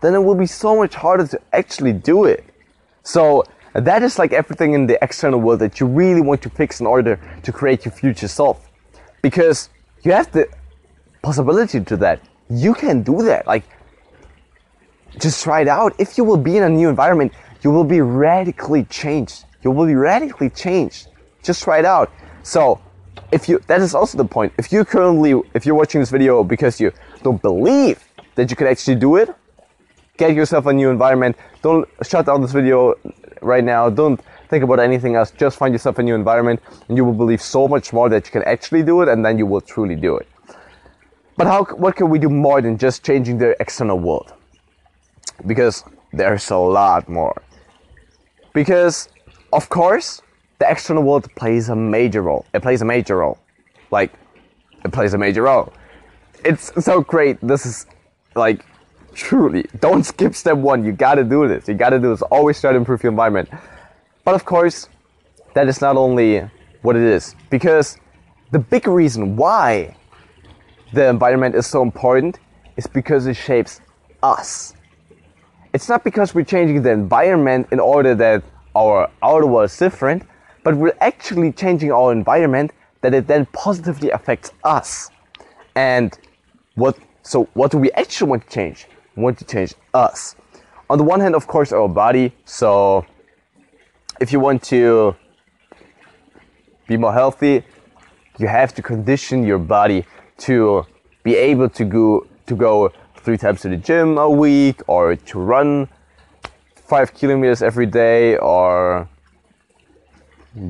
then 0.00 0.14
it 0.14 0.18
will 0.18 0.34
be 0.34 0.46
so 0.46 0.76
much 0.76 0.94
harder 0.94 1.26
to 1.26 1.40
actually 1.52 1.92
do 1.92 2.24
it. 2.24 2.44
So 3.02 3.44
that 3.72 4.02
is 4.02 4.18
like 4.18 4.32
everything 4.32 4.74
in 4.74 4.86
the 4.86 4.98
external 5.02 5.40
world 5.40 5.60
that 5.60 5.80
you 5.80 5.86
really 5.86 6.20
want 6.20 6.42
to 6.42 6.50
fix 6.50 6.80
in 6.80 6.86
order 6.86 7.18
to 7.42 7.52
create 7.52 7.84
your 7.84 7.92
future 7.92 8.28
self. 8.28 8.68
Because 9.22 9.70
you 10.02 10.12
have 10.12 10.30
the 10.32 10.48
possibility 11.22 11.80
to 11.80 11.96
that. 11.96 12.20
You 12.50 12.74
can 12.74 13.02
do 13.02 13.22
that. 13.22 13.46
Like 13.46 13.64
just 15.18 15.42
try 15.42 15.62
it 15.62 15.68
out. 15.68 15.94
If 15.98 16.16
you 16.16 16.24
will 16.24 16.36
be 16.36 16.56
in 16.56 16.62
a 16.62 16.68
new 16.68 16.88
environment, 16.88 17.32
you 17.62 17.70
will 17.70 17.84
be 17.84 18.00
radically 18.00 18.84
changed. 18.84 19.44
You 19.62 19.70
will 19.70 19.86
be 19.86 19.94
radically 19.94 20.50
changed. 20.50 21.08
Just 21.42 21.62
try 21.62 21.78
it 21.78 21.84
out. 21.84 22.10
So 22.42 22.80
if 23.32 23.48
you 23.48 23.60
that 23.66 23.80
is 23.80 23.94
also 23.94 24.16
the 24.16 24.24
point. 24.24 24.52
If 24.58 24.72
you 24.72 24.84
currently 24.84 25.40
if 25.54 25.66
you're 25.66 25.74
watching 25.74 26.00
this 26.00 26.10
video 26.10 26.44
because 26.44 26.80
you 26.80 26.92
don't 27.22 27.40
believe 27.42 28.04
that 28.36 28.50
you 28.50 28.56
can 28.56 28.66
actually 28.66 28.96
do 28.96 29.16
it, 29.16 29.34
get 30.16 30.34
yourself 30.34 30.66
a 30.66 30.72
new 30.72 30.90
environment. 30.90 31.36
Don't 31.62 31.88
shut 32.02 32.26
down 32.26 32.40
this 32.40 32.52
video 32.52 32.94
right 33.42 33.64
now. 33.64 33.90
Don't 33.90 34.20
think 34.48 34.64
about 34.64 34.80
anything 34.80 35.16
else. 35.16 35.30
Just 35.32 35.58
find 35.58 35.74
yourself 35.74 35.98
a 35.98 36.02
new 36.02 36.14
environment 36.14 36.60
and 36.88 36.96
you 36.96 37.04
will 37.04 37.12
believe 37.12 37.42
so 37.42 37.68
much 37.68 37.92
more 37.92 38.08
that 38.08 38.26
you 38.26 38.32
can 38.32 38.42
actually 38.44 38.82
do 38.82 39.02
it 39.02 39.08
and 39.08 39.24
then 39.24 39.38
you 39.38 39.46
will 39.46 39.60
truly 39.60 39.96
do 39.96 40.16
it. 40.16 40.28
But 41.38 41.46
how 41.46 41.62
what 41.76 41.94
can 41.94 42.10
we 42.10 42.18
do 42.18 42.28
more 42.28 42.60
than 42.60 42.76
just 42.76 43.04
changing 43.04 43.38
the 43.38 43.54
external 43.60 43.96
world? 43.96 44.32
Because 45.46 45.84
there's 46.12 46.50
a 46.50 46.56
lot 46.56 47.08
more. 47.08 47.42
Because 48.52 49.08
of 49.52 49.68
course, 49.68 50.20
the 50.58 50.68
external 50.68 51.04
world 51.04 51.32
plays 51.36 51.68
a 51.68 51.76
major 51.76 52.22
role. 52.22 52.44
It 52.54 52.62
plays 52.62 52.82
a 52.82 52.84
major 52.84 53.18
role. 53.18 53.38
Like, 53.92 54.12
it 54.84 54.90
plays 54.90 55.14
a 55.14 55.18
major 55.18 55.42
role. 55.42 55.72
It's 56.44 56.72
so 56.84 57.02
great. 57.02 57.38
This 57.40 57.64
is 57.64 57.86
like 58.34 58.66
truly 59.14 59.64
don't 59.80 60.02
skip 60.02 60.34
step 60.34 60.56
one. 60.56 60.84
You 60.84 60.90
gotta 60.90 61.22
do 61.22 61.46
this. 61.46 61.68
You 61.68 61.74
gotta 61.74 62.00
do 62.00 62.10
this. 62.10 62.22
Always 62.22 62.60
try 62.60 62.72
to 62.72 62.78
improve 62.78 63.04
your 63.04 63.12
environment. 63.12 63.48
But 64.24 64.34
of 64.34 64.44
course, 64.44 64.88
that 65.54 65.68
is 65.68 65.80
not 65.80 65.96
only 65.96 66.40
what 66.82 66.96
it 66.96 67.02
is. 67.02 67.36
Because 67.48 67.96
the 68.50 68.58
big 68.58 68.88
reason 68.88 69.36
why 69.36 69.94
the 70.92 71.08
environment 71.08 71.54
is 71.54 71.66
so 71.66 71.82
important 71.82 72.38
is 72.76 72.86
because 72.86 73.26
it 73.26 73.34
shapes 73.34 73.80
us. 74.22 74.74
It's 75.74 75.88
not 75.88 76.04
because 76.04 76.34
we're 76.34 76.44
changing 76.44 76.82
the 76.82 76.90
environment 76.90 77.68
in 77.72 77.80
order 77.80 78.14
that 78.14 78.42
our 78.74 79.10
outer 79.22 79.46
world 79.46 79.66
is 79.66 79.76
different, 79.76 80.22
but 80.64 80.74
we're 80.76 80.96
actually 81.00 81.52
changing 81.52 81.92
our 81.92 82.12
environment 82.12 82.72
that 83.02 83.14
it 83.14 83.26
then 83.26 83.46
positively 83.46 84.10
affects 84.10 84.52
us. 84.64 85.10
And 85.74 86.18
what 86.74 86.98
so 87.22 87.44
what 87.54 87.70
do 87.70 87.78
we 87.78 87.90
actually 87.92 88.30
want 88.30 88.48
to 88.48 88.50
change? 88.54 88.86
We 89.14 89.22
want 89.22 89.38
to 89.38 89.44
change 89.44 89.74
us. 89.92 90.34
On 90.88 90.96
the 90.96 91.04
one 91.04 91.20
hand, 91.20 91.34
of 91.34 91.46
course, 91.46 91.72
our 91.72 91.88
body. 91.88 92.32
So 92.44 93.04
if 94.20 94.32
you 94.32 94.40
want 94.40 94.62
to 94.64 95.14
be 96.86 96.96
more 96.96 97.12
healthy, 97.12 97.62
you 98.38 98.46
have 98.46 98.74
to 98.74 98.82
condition 98.82 99.44
your 99.44 99.58
body 99.58 100.06
to 100.38 100.86
be 101.22 101.36
able 101.36 101.68
to 101.68 101.84
go 101.84 102.26
to 102.46 102.56
go 102.56 102.92
three 103.16 103.36
times 103.36 103.60
to 103.60 103.68
the 103.68 103.76
gym 103.76 104.16
a 104.16 104.30
week 104.30 104.80
or 104.86 105.14
to 105.14 105.38
run 105.38 105.88
five 106.74 107.12
kilometers 107.12 107.62
every 107.62 107.86
day 107.86 108.36
or 108.38 109.08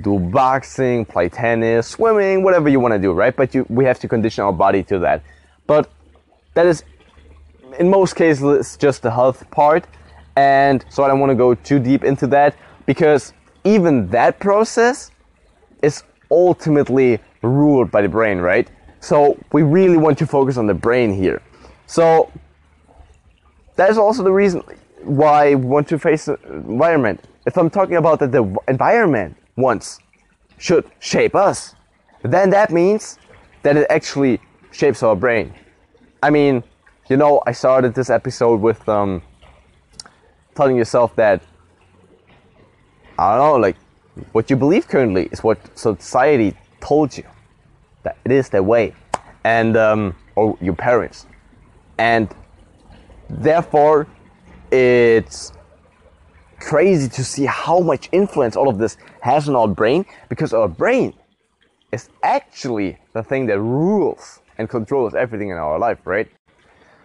do 0.00 0.18
boxing, 0.18 1.04
play 1.04 1.28
tennis, 1.28 1.86
swimming, 1.86 2.42
whatever 2.42 2.68
you 2.68 2.80
want 2.80 2.92
to 2.92 2.98
do, 2.98 3.12
right? 3.12 3.34
But 3.34 3.54
you, 3.54 3.64
we 3.68 3.84
have 3.84 3.98
to 4.00 4.08
condition 4.08 4.44
our 4.44 4.52
body 4.52 4.82
to 4.84 4.98
that. 4.98 5.22
But 5.66 5.90
that 6.54 6.66
is, 6.66 6.82
in 7.78 7.88
most 7.88 8.16
cases, 8.16 8.42
it's 8.58 8.76
just 8.76 9.02
the 9.02 9.10
health 9.10 9.48
part. 9.50 9.86
And 10.36 10.84
so 10.88 11.04
I 11.04 11.08
don't 11.08 11.20
want 11.20 11.30
to 11.30 11.36
go 11.36 11.54
too 11.54 11.78
deep 11.78 12.04
into 12.04 12.26
that 12.28 12.56
because 12.86 13.32
even 13.64 14.08
that 14.08 14.40
process 14.40 15.10
is 15.82 16.02
ultimately 16.30 17.20
ruled 17.42 17.90
by 17.90 18.02
the 18.02 18.08
brain, 18.08 18.38
right? 18.38 18.68
So 19.00 19.38
we 19.52 19.62
really 19.62 19.96
want 19.96 20.18
to 20.18 20.26
focus 20.26 20.56
on 20.56 20.66
the 20.66 20.74
brain 20.74 21.12
here. 21.12 21.42
So 21.86 22.30
that 23.76 23.90
is 23.90 23.98
also 23.98 24.22
the 24.22 24.32
reason 24.32 24.62
why 25.02 25.54
we 25.54 25.64
want 25.64 25.88
to 25.88 25.98
face 25.98 26.26
the 26.26 26.38
environment. 26.46 27.24
If 27.46 27.56
I'm 27.56 27.70
talking 27.70 27.96
about 27.96 28.18
that 28.20 28.32
the 28.32 28.56
environment 28.66 29.36
once 29.56 30.00
should 30.58 30.90
shape 30.98 31.34
us, 31.34 31.74
then 32.22 32.50
that 32.50 32.70
means 32.70 33.18
that 33.62 33.76
it 33.76 33.86
actually 33.90 34.40
shapes 34.72 35.02
our 35.02 35.14
brain. 35.14 35.54
I 36.22 36.30
mean, 36.30 36.64
you 37.08 37.16
know, 37.16 37.42
I 37.46 37.52
started 37.52 37.94
this 37.94 38.10
episode 38.10 38.60
with 38.60 38.86
um, 38.88 39.22
telling 40.54 40.76
yourself 40.76 41.14
that 41.16 41.42
I 43.18 43.36
don't 43.36 43.52
know, 43.52 43.56
like 43.56 43.76
what 44.32 44.50
you 44.50 44.56
believe 44.56 44.88
currently 44.88 45.28
is 45.30 45.42
what 45.42 45.58
society 45.78 46.56
told 46.80 47.16
you 47.16 47.24
that 48.02 48.16
it 48.24 48.32
is 48.32 48.48
that 48.50 48.64
way, 48.64 48.94
and 49.44 49.76
um, 49.76 50.14
or 50.36 50.56
your 50.60 50.74
parents, 50.74 51.26
and 51.98 52.28
therefore 53.28 54.06
it's 54.70 55.52
crazy 56.60 57.08
to 57.08 57.24
see 57.24 57.44
how 57.46 57.80
much 57.80 58.08
influence 58.12 58.56
all 58.56 58.68
of 58.68 58.78
this 58.78 58.96
has 59.20 59.48
on 59.48 59.56
our 59.56 59.68
brain 59.68 60.04
because 60.28 60.52
our 60.52 60.68
brain 60.68 61.14
is 61.92 62.08
actually 62.22 62.98
the 63.14 63.22
thing 63.22 63.46
that 63.46 63.60
rules 63.60 64.40
and 64.58 64.68
controls 64.68 65.14
everything 65.14 65.50
in 65.50 65.56
our 65.56 65.78
life, 65.78 65.98
right? 66.04 66.28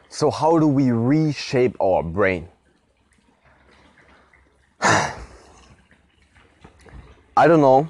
So, 0.10 0.30
how 0.30 0.60
do 0.60 0.68
we 0.68 0.92
reshape 0.92 1.76
our 1.82 2.04
brain? 2.04 2.50
I 4.82 5.16
don't 7.48 7.62
know. 7.62 7.90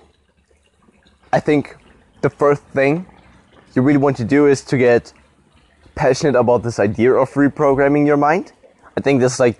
I 1.32 1.40
think 1.40 1.76
the 2.24 2.30
first 2.30 2.64
thing 2.74 3.06
you 3.76 3.82
really 3.82 3.98
want 3.98 4.18
to 4.18 4.24
do 4.24 4.48
is 4.48 4.64
to 4.64 4.78
get 4.78 5.14
passionate 5.94 6.36
about 6.36 6.64
this 6.64 6.80
idea 6.80 7.14
of 7.14 7.30
reprogramming 7.34 8.08
your 8.08 8.18
mind. 8.18 8.54
I 8.98 9.02
think 9.02 9.20
this 9.20 9.34
is 9.34 9.40
like 9.40 9.60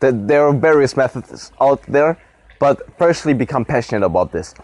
that 0.00 0.28
there 0.28 0.46
are 0.46 0.52
various 0.52 0.96
methods 0.96 1.50
out 1.60 1.82
there, 1.84 2.18
but 2.60 2.82
firstly 2.98 3.32
become 3.32 3.64
passionate 3.64 4.04
about 4.04 4.30
this. 4.30 4.54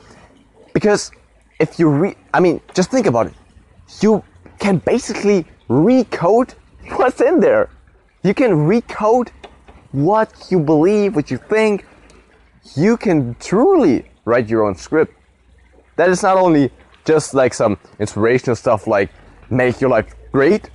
Because 0.74 1.10
if 1.58 1.78
you 1.78 1.88
re 1.88 2.14
I 2.34 2.40
mean, 2.40 2.60
just 2.74 2.90
think 2.90 3.06
about 3.06 3.26
it. 3.28 3.34
You 4.02 4.22
can 4.58 4.78
basically 4.78 5.46
recode 5.68 6.52
what's 6.96 7.20
in 7.20 7.40
there. 7.40 7.70
You 8.22 8.34
can 8.34 8.52
recode 8.68 9.30
what 9.92 10.30
you 10.50 10.60
believe, 10.60 11.16
what 11.16 11.30
you 11.30 11.38
think. 11.38 11.86
You 12.76 12.96
can 12.96 13.36
truly 13.40 14.10
write 14.24 14.48
your 14.48 14.64
own 14.66 14.74
script. 14.74 15.14
That 15.96 16.08
is 16.08 16.22
not 16.22 16.36
only 16.36 16.70
just 17.04 17.34
like 17.34 17.54
some 17.54 17.78
inspirational 17.98 18.56
stuff 18.56 18.86
like 18.86 19.10
make 19.50 19.80
your 19.80 19.90
life 19.90 20.14
great, 20.32 20.70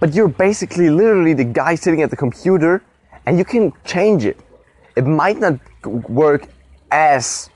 but 0.00 0.14
you're 0.14 0.28
basically 0.28 0.90
literally 0.90 1.34
the 1.34 1.44
guy 1.44 1.74
sitting 1.74 2.02
at 2.02 2.10
the 2.10 2.16
computer 2.16 2.82
and 3.26 3.38
you 3.38 3.44
can 3.44 3.72
change 3.84 4.24
it. 4.24 4.38
It 4.96 5.06
might 5.06 5.38
not 5.38 5.58
work 6.08 6.48
as 6.90 7.50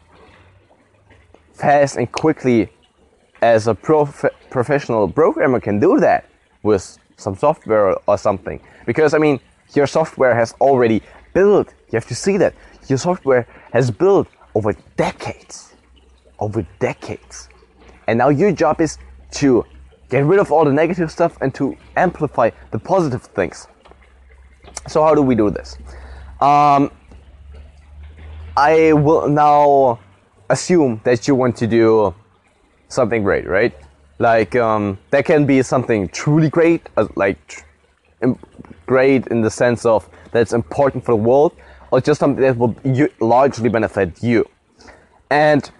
fast 1.55 1.97
and 1.97 2.11
quickly 2.11 2.69
as 3.41 3.67
a 3.67 3.75
prof- 3.75 4.25
professional 4.51 5.09
programmer 5.09 5.61
can 5.61 5.81
do 5.81 5.99
that 6.01 6.29
with 6.63 6.99
some 7.17 7.37
software 7.37 7.97
or 8.07 8.19
something. 8.19 8.61
Because 8.87 9.15
I 9.15 9.19
mean, 9.19 9.41
your 9.75 9.87
software 9.87 10.35
has 10.35 10.53
already 10.61 11.03
built, 11.33 11.73
you 11.91 11.97
have 11.97 12.07
to 12.07 12.15
see 12.15 12.37
that, 12.39 12.55
your 12.89 12.99
software 12.99 13.47
has 13.73 13.91
built 13.91 14.29
over 14.55 14.75
decades. 14.97 15.72
Over 16.43 16.67
decades. 16.81 17.49
And 18.09 18.19
now 18.19 18.29
your 18.29 18.53
job 18.53 18.81
is 18.81 18.99
to 19.41 19.65
get 20.09 20.25
rid 20.25 20.41
of 20.41 20.51
all 20.51 20.65
the 20.65 20.73
negative 20.73 21.11
stuff 21.11 21.39
and 21.41 21.55
to 21.55 21.77
amplify 21.97 22.51
the 22.73 22.79
positive 22.79 23.23
things. 23.23 23.69
So 24.89 25.03
how 25.05 25.15
do 25.15 25.23
we 25.23 25.37
do 25.37 25.51
this? 25.51 25.79
Um, 26.41 26.91
I 28.57 28.93
will 28.93 29.29
now 29.29 30.01
assume 30.51 31.01
that 31.05 31.29
you 31.29 31.37
want 31.37 31.57
to 31.59 31.67
do 31.67 32.13
something 32.89 33.23
great, 33.23 33.47
right? 33.47 33.73
Like 34.19 34.57
um, 34.57 34.99
that 35.11 35.25
can 35.25 35.47
be 35.47 35.63
something 35.63 36.09
truly 36.09 36.51
great, 36.51 36.89
uh, 36.97 37.07
like 37.15 37.39
tr- 37.47 37.65
great 38.87 39.29
in 39.29 39.43
the 39.43 39.51
sense 39.51 39.87
of 39.87 40.09
that's 40.33 40.53
important 40.53 41.05
for 41.05 41.13
the 41.13 41.23
world, 41.23 41.53
or 41.93 42.01
just 42.01 42.19
something 42.19 42.43
that 42.43 42.57
will 42.59 42.75
largely 43.21 43.69
benefit 43.69 44.23
you. 44.23 44.45
And 45.31 45.71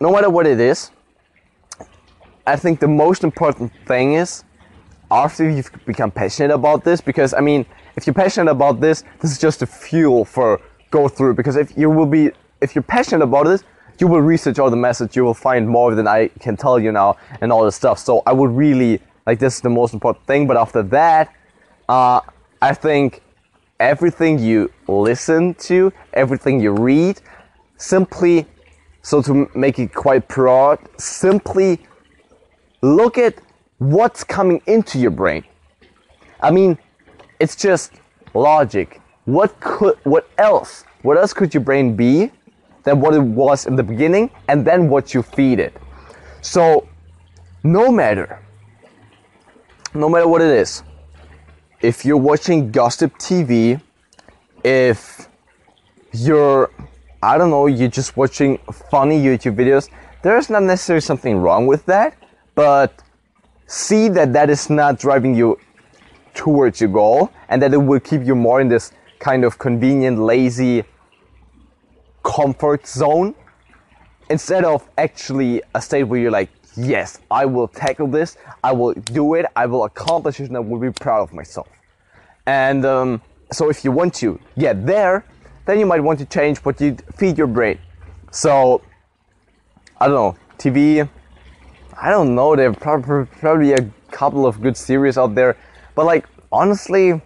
no 0.00 0.12
matter 0.12 0.30
what 0.30 0.46
it 0.46 0.60
is, 0.60 0.90
I 2.46 2.56
think 2.56 2.80
the 2.80 2.88
most 2.88 3.24
important 3.24 3.72
thing 3.86 4.14
is 4.14 4.44
after 5.10 5.48
you've 5.48 5.70
become 5.86 6.10
passionate 6.10 6.52
about 6.52 6.82
this 6.82 7.00
because 7.00 7.32
i 7.32 7.40
mean 7.40 7.64
if 7.94 8.06
you're 8.06 8.14
passionate 8.14 8.50
about 8.50 8.80
this 8.80 9.04
this 9.20 9.30
is 9.30 9.38
just 9.38 9.62
a 9.62 9.66
fuel 9.66 10.24
for 10.24 10.60
go 10.90 11.06
through 11.06 11.32
because 11.32 11.54
if 11.54 11.78
you 11.78 11.88
will 11.88 12.06
be 12.06 12.32
if 12.60 12.74
you're 12.74 12.82
passionate 12.82 13.22
about 13.22 13.46
this 13.46 13.62
you 14.00 14.08
will 14.08 14.20
research 14.20 14.58
all 14.58 14.68
the 14.68 14.76
methods 14.76 15.14
you 15.14 15.24
will 15.24 15.32
find 15.32 15.68
more 15.68 15.94
than 15.94 16.08
i 16.08 16.26
can 16.40 16.56
tell 16.56 16.76
you 16.80 16.90
now 16.90 17.16
and 17.40 17.52
all 17.52 17.64
this 17.64 17.76
stuff. 17.76 18.00
So 18.00 18.22
i 18.26 18.32
would 18.32 18.50
really 18.50 19.00
like 19.26 19.38
this 19.38 19.56
is 19.56 19.60
the 19.60 19.70
most 19.70 19.94
important 19.94 20.26
thing 20.26 20.48
but 20.48 20.56
after 20.56 20.82
that 20.82 21.32
Uh, 21.88 22.20
I 22.60 22.74
think 22.74 23.22
everything 23.78 24.38
you 24.38 24.72
listen 24.88 25.54
to, 25.54 25.92
everything 26.12 26.60
you 26.60 26.72
read, 26.72 27.20
simply, 27.76 28.46
so 29.06 29.22
to 29.22 29.48
make 29.54 29.78
it 29.78 29.94
quite 29.94 30.26
broad, 30.26 30.80
simply 30.98 31.78
look 32.82 33.16
at 33.18 33.36
what's 33.78 34.24
coming 34.24 34.60
into 34.66 34.98
your 34.98 35.12
brain. 35.12 35.44
I 36.40 36.50
mean, 36.50 36.76
it's 37.38 37.54
just 37.54 37.92
logic. 38.34 39.00
What 39.24 39.60
could, 39.60 39.96
what 40.02 40.28
else, 40.38 40.84
what 41.02 41.16
else 41.16 41.32
could 41.32 41.54
your 41.54 41.62
brain 41.62 41.94
be 41.94 42.32
than 42.82 42.98
what 42.98 43.14
it 43.14 43.22
was 43.22 43.66
in 43.66 43.76
the 43.76 43.84
beginning 43.84 44.28
and 44.48 44.66
then 44.66 44.88
what 44.88 45.14
you 45.14 45.22
feed 45.22 45.60
it? 45.60 45.76
So, 46.40 46.88
no 47.62 47.92
matter, 47.92 48.42
no 49.94 50.08
matter 50.08 50.26
what 50.26 50.42
it 50.42 50.50
is, 50.50 50.82
if 51.80 52.04
you're 52.04 52.16
watching 52.16 52.72
gossip 52.72 53.16
TV, 53.18 53.80
if 54.64 55.28
you're, 56.12 56.72
I 57.22 57.38
don't 57.38 57.50
know, 57.50 57.66
you're 57.66 57.88
just 57.88 58.16
watching 58.16 58.58
funny 58.90 59.20
YouTube 59.22 59.56
videos, 59.56 59.88
there's 60.22 60.50
not 60.50 60.62
necessarily 60.62 61.00
something 61.00 61.38
wrong 61.38 61.66
with 61.66 61.86
that, 61.86 62.16
but 62.54 63.02
see 63.66 64.08
that 64.08 64.32
that 64.32 64.50
is 64.50 64.70
not 64.70 64.98
driving 64.98 65.34
you 65.34 65.58
towards 66.34 66.80
your 66.80 66.90
goal 66.90 67.30
and 67.48 67.60
that 67.62 67.72
it 67.72 67.78
will 67.78 68.00
keep 68.00 68.24
you 68.24 68.34
more 68.34 68.60
in 68.60 68.68
this 68.68 68.92
kind 69.18 69.44
of 69.44 69.58
convenient, 69.58 70.18
lazy 70.18 70.84
comfort 72.22 72.86
zone 72.86 73.34
instead 74.28 74.64
of 74.64 74.88
actually 74.98 75.62
a 75.74 75.80
state 75.80 76.02
where 76.04 76.20
you're 76.20 76.30
like, 76.30 76.50
yes, 76.76 77.20
I 77.30 77.46
will 77.46 77.68
tackle 77.68 78.08
this, 78.08 78.36
I 78.62 78.72
will 78.72 78.92
do 78.92 79.34
it, 79.34 79.46
I 79.54 79.66
will 79.66 79.84
accomplish 79.84 80.40
it, 80.40 80.48
and 80.48 80.56
I 80.56 80.60
will 80.60 80.80
be 80.80 80.90
proud 80.90 81.22
of 81.22 81.32
myself. 81.32 81.68
And 82.46 82.84
um, 82.84 83.22
so, 83.52 83.70
if 83.70 83.84
you 83.84 83.92
want 83.92 84.14
to 84.14 84.38
get 84.58 84.86
there, 84.86 85.24
then 85.66 85.78
you 85.78 85.86
might 85.86 86.00
want 86.00 86.18
to 86.20 86.24
change 86.24 86.58
what 86.58 86.80
you 86.80 86.96
feed 87.16 87.36
your 87.36 87.46
brain. 87.46 87.78
So, 88.30 88.82
I 90.00 90.06
don't 90.06 90.14
know, 90.14 90.36
TV. 90.58 91.08
I 92.00 92.10
don't 92.10 92.34
know. 92.34 92.56
There 92.56 92.70
are 92.70 93.26
probably 93.26 93.72
a 93.72 93.90
couple 94.10 94.46
of 94.46 94.60
good 94.60 94.76
series 94.76 95.18
out 95.18 95.34
there, 95.34 95.56
but 95.94 96.06
like 96.06 96.26
honestly, 96.52 97.20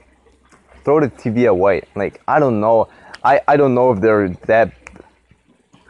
throw 0.84 1.00
the 1.00 1.08
TV 1.08 1.48
away. 1.48 1.82
Like 1.94 2.22
I 2.26 2.38
don't 2.38 2.60
know. 2.60 2.88
I, 3.22 3.40
I 3.46 3.56
don't 3.56 3.74
know 3.74 3.92
if 3.92 4.00
they're 4.00 4.28
that 4.46 4.72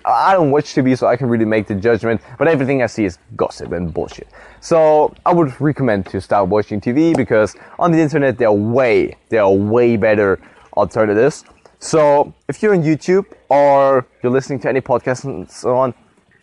I 0.04 0.32
don't 0.32 0.50
watch 0.50 0.74
TV, 0.74 0.96
so 0.96 1.06
I 1.06 1.16
can 1.16 1.28
really 1.28 1.44
make 1.44 1.66
the 1.66 1.74
judgment. 1.74 2.20
But 2.38 2.48
everything 2.48 2.82
I 2.82 2.86
see 2.86 3.04
is 3.04 3.18
gossip 3.36 3.72
and 3.72 3.92
bullshit. 3.92 4.28
So 4.60 5.14
I 5.26 5.32
would 5.32 5.60
recommend 5.60 6.06
to 6.06 6.20
start 6.20 6.48
watching 6.48 6.80
TV 6.80 7.14
because 7.14 7.54
on 7.78 7.92
the 7.92 7.98
internet 7.98 8.38
there 8.38 8.48
are 8.48 8.54
way, 8.54 9.16
there 9.28 9.42
are 9.42 9.52
way 9.52 9.96
better 9.96 10.40
alternatives. 10.76 11.44
So 11.80 12.32
if 12.48 12.62
you're 12.62 12.74
on 12.74 12.82
YouTube 12.82 13.26
or 13.48 14.06
you're 14.22 14.32
listening 14.32 14.60
to 14.60 14.68
any 14.68 14.80
podcast 14.80 15.24
and 15.24 15.50
so 15.50 15.76
on, 15.76 15.94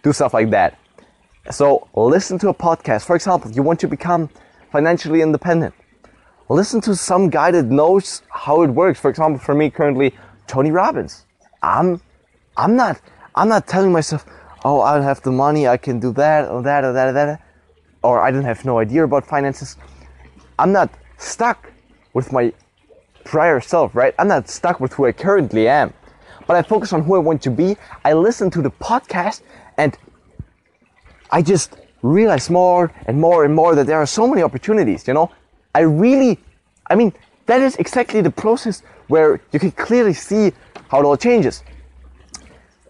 do 0.04 0.12
stuff 0.12 0.34
like 0.34 0.50
that. 0.50 0.78
So 1.52 1.88
listen 1.96 2.38
to 2.40 2.50
a 2.50 2.54
podcast. 2.54 3.06
For 3.06 3.16
example, 3.16 3.52
you 3.52 3.64
want 3.64 3.80
to 3.80 3.88
become 3.88 4.30
financially 4.72 5.22
independent. 5.22 5.74
Listen 6.50 6.82
to 6.82 6.96
some 6.96 7.30
guy 7.30 7.52
that 7.52 7.66
knows 7.66 8.24
how 8.30 8.64
it 8.64 8.70
works. 8.70 9.00
For 9.00 9.10
example, 9.10 9.40
for 9.40 9.56
me 9.56 9.70
currently, 9.70 10.14
Tony 10.48 10.72
Robbins. 10.72 11.26
I'm, 11.62 12.02
I'm 12.58 12.76
not 12.76 13.02
I'm 13.38 13.50
not 13.50 13.68
telling 13.68 13.92
myself, 13.92 14.26
oh, 14.66 14.82
I 14.82 14.96
don't 14.96 15.04
have 15.04 15.22
the 15.22 15.32
money, 15.32 15.68
I 15.68 15.78
can 15.78 16.00
do 16.00 16.12
that 16.14 16.50
or 16.50 16.64
that 16.64 16.84
or 16.84 16.92
that 16.94 17.10
or 17.10 17.14
that, 17.14 17.42
or 18.02 18.20
I 18.20 18.32
don't 18.32 18.46
have 18.46 18.66
no 18.66 18.80
idea 18.80 19.04
about 19.04 19.28
finances. 19.28 19.78
I'm 20.58 20.72
not 20.72 20.90
stuck 21.18 21.72
with 22.16 22.32
my 22.32 22.52
prior 23.28 23.60
self, 23.62 23.96
right? 23.96 24.14
I'm 24.20 24.28
not 24.28 24.50
stuck 24.50 24.80
with 24.80 24.94
who 24.94 25.06
I 25.06 25.12
currently 25.12 25.68
am, 25.68 25.94
but 26.48 26.56
I 26.56 26.62
focus 26.62 26.94
on 26.94 27.04
who 27.04 27.16
I 27.16 27.20
want 27.20 27.42
to 27.44 27.52
be. 27.52 27.78
I 28.04 28.14
listen 28.14 28.50
to 28.52 28.62
the 28.62 28.72
podcast 28.72 29.42
and 29.78 29.98
I 31.32 31.42
just 31.42 31.78
realize 32.02 32.50
more 32.50 32.92
and 33.06 33.20
more 33.20 33.46
and 33.46 33.54
more 33.54 33.76
that 33.76 33.88
there 33.88 33.98
are 33.98 34.06
so 34.06 34.28
many 34.28 34.42
opportunities, 34.42 35.08
you 35.08 35.14
know? 35.14 35.32
I 35.76 35.82
really, 35.82 36.40
I 36.90 36.96
mean, 36.96 37.14
that 37.48 37.62
is 37.62 37.76
exactly 37.76 38.22
the 38.22 38.32
process 38.32 38.82
where 39.08 39.42
you 39.52 39.60
can 39.60 39.72
clearly 39.72 40.14
see 40.14 40.54
how 40.90 41.02
it 41.02 41.06
all 41.06 41.18
changes 41.18 41.64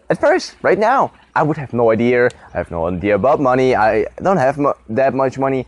at 0.09 0.19
first, 0.19 0.55
right 0.61 0.79
now, 0.79 1.11
I 1.35 1.43
would 1.43 1.57
have 1.57 1.73
no 1.73 1.91
idea. 1.91 2.29
I 2.53 2.57
have 2.57 2.71
no 2.71 2.87
idea 2.87 3.15
about 3.15 3.39
money. 3.39 3.75
I 3.75 4.05
don't 4.21 4.37
have 4.37 4.57
that 4.89 5.13
much 5.13 5.37
money. 5.37 5.65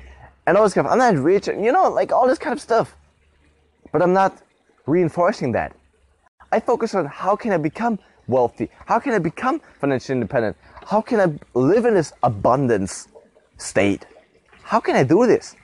And 0.48 0.58
all 0.58 0.64
this 0.64 0.72
stuff. 0.72 0.88
I'm 0.90 0.98
not 0.98 1.16
rich, 1.16 1.48
you 1.48 1.72
know, 1.72 1.90
like 1.90 2.12
all 2.12 2.28
this 2.28 2.40
kind 2.40 2.54
of 2.54 2.62
stuff. 2.62 2.96
But 3.92 4.02
I'm 4.02 4.14
not 4.14 4.42
reinforcing 4.90 5.52
that. 5.54 5.76
I 6.52 6.60
focus 6.60 6.96
on 6.96 7.06
how 7.06 7.36
can 7.36 7.52
I 7.52 7.58
become 7.58 8.00
wealthy? 8.28 8.70
How 8.86 9.00
can 9.00 9.14
I 9.14 9.20
become 9.20 9.62
financially 9.80 10.16
independent? 10.16 10.58
How 10.86 11.02
can 11.02 11.20
I 11.20 11.60
live 11.60 11.86
in 11.86 11.94
this 11.94 12.14
abundance 12.24 13.08
state? 13.58 14.06
How 14.64 14.80
can 14.80 14.96
I 14.96 15.04
do 15.04 15.26
this? 15.28 15.56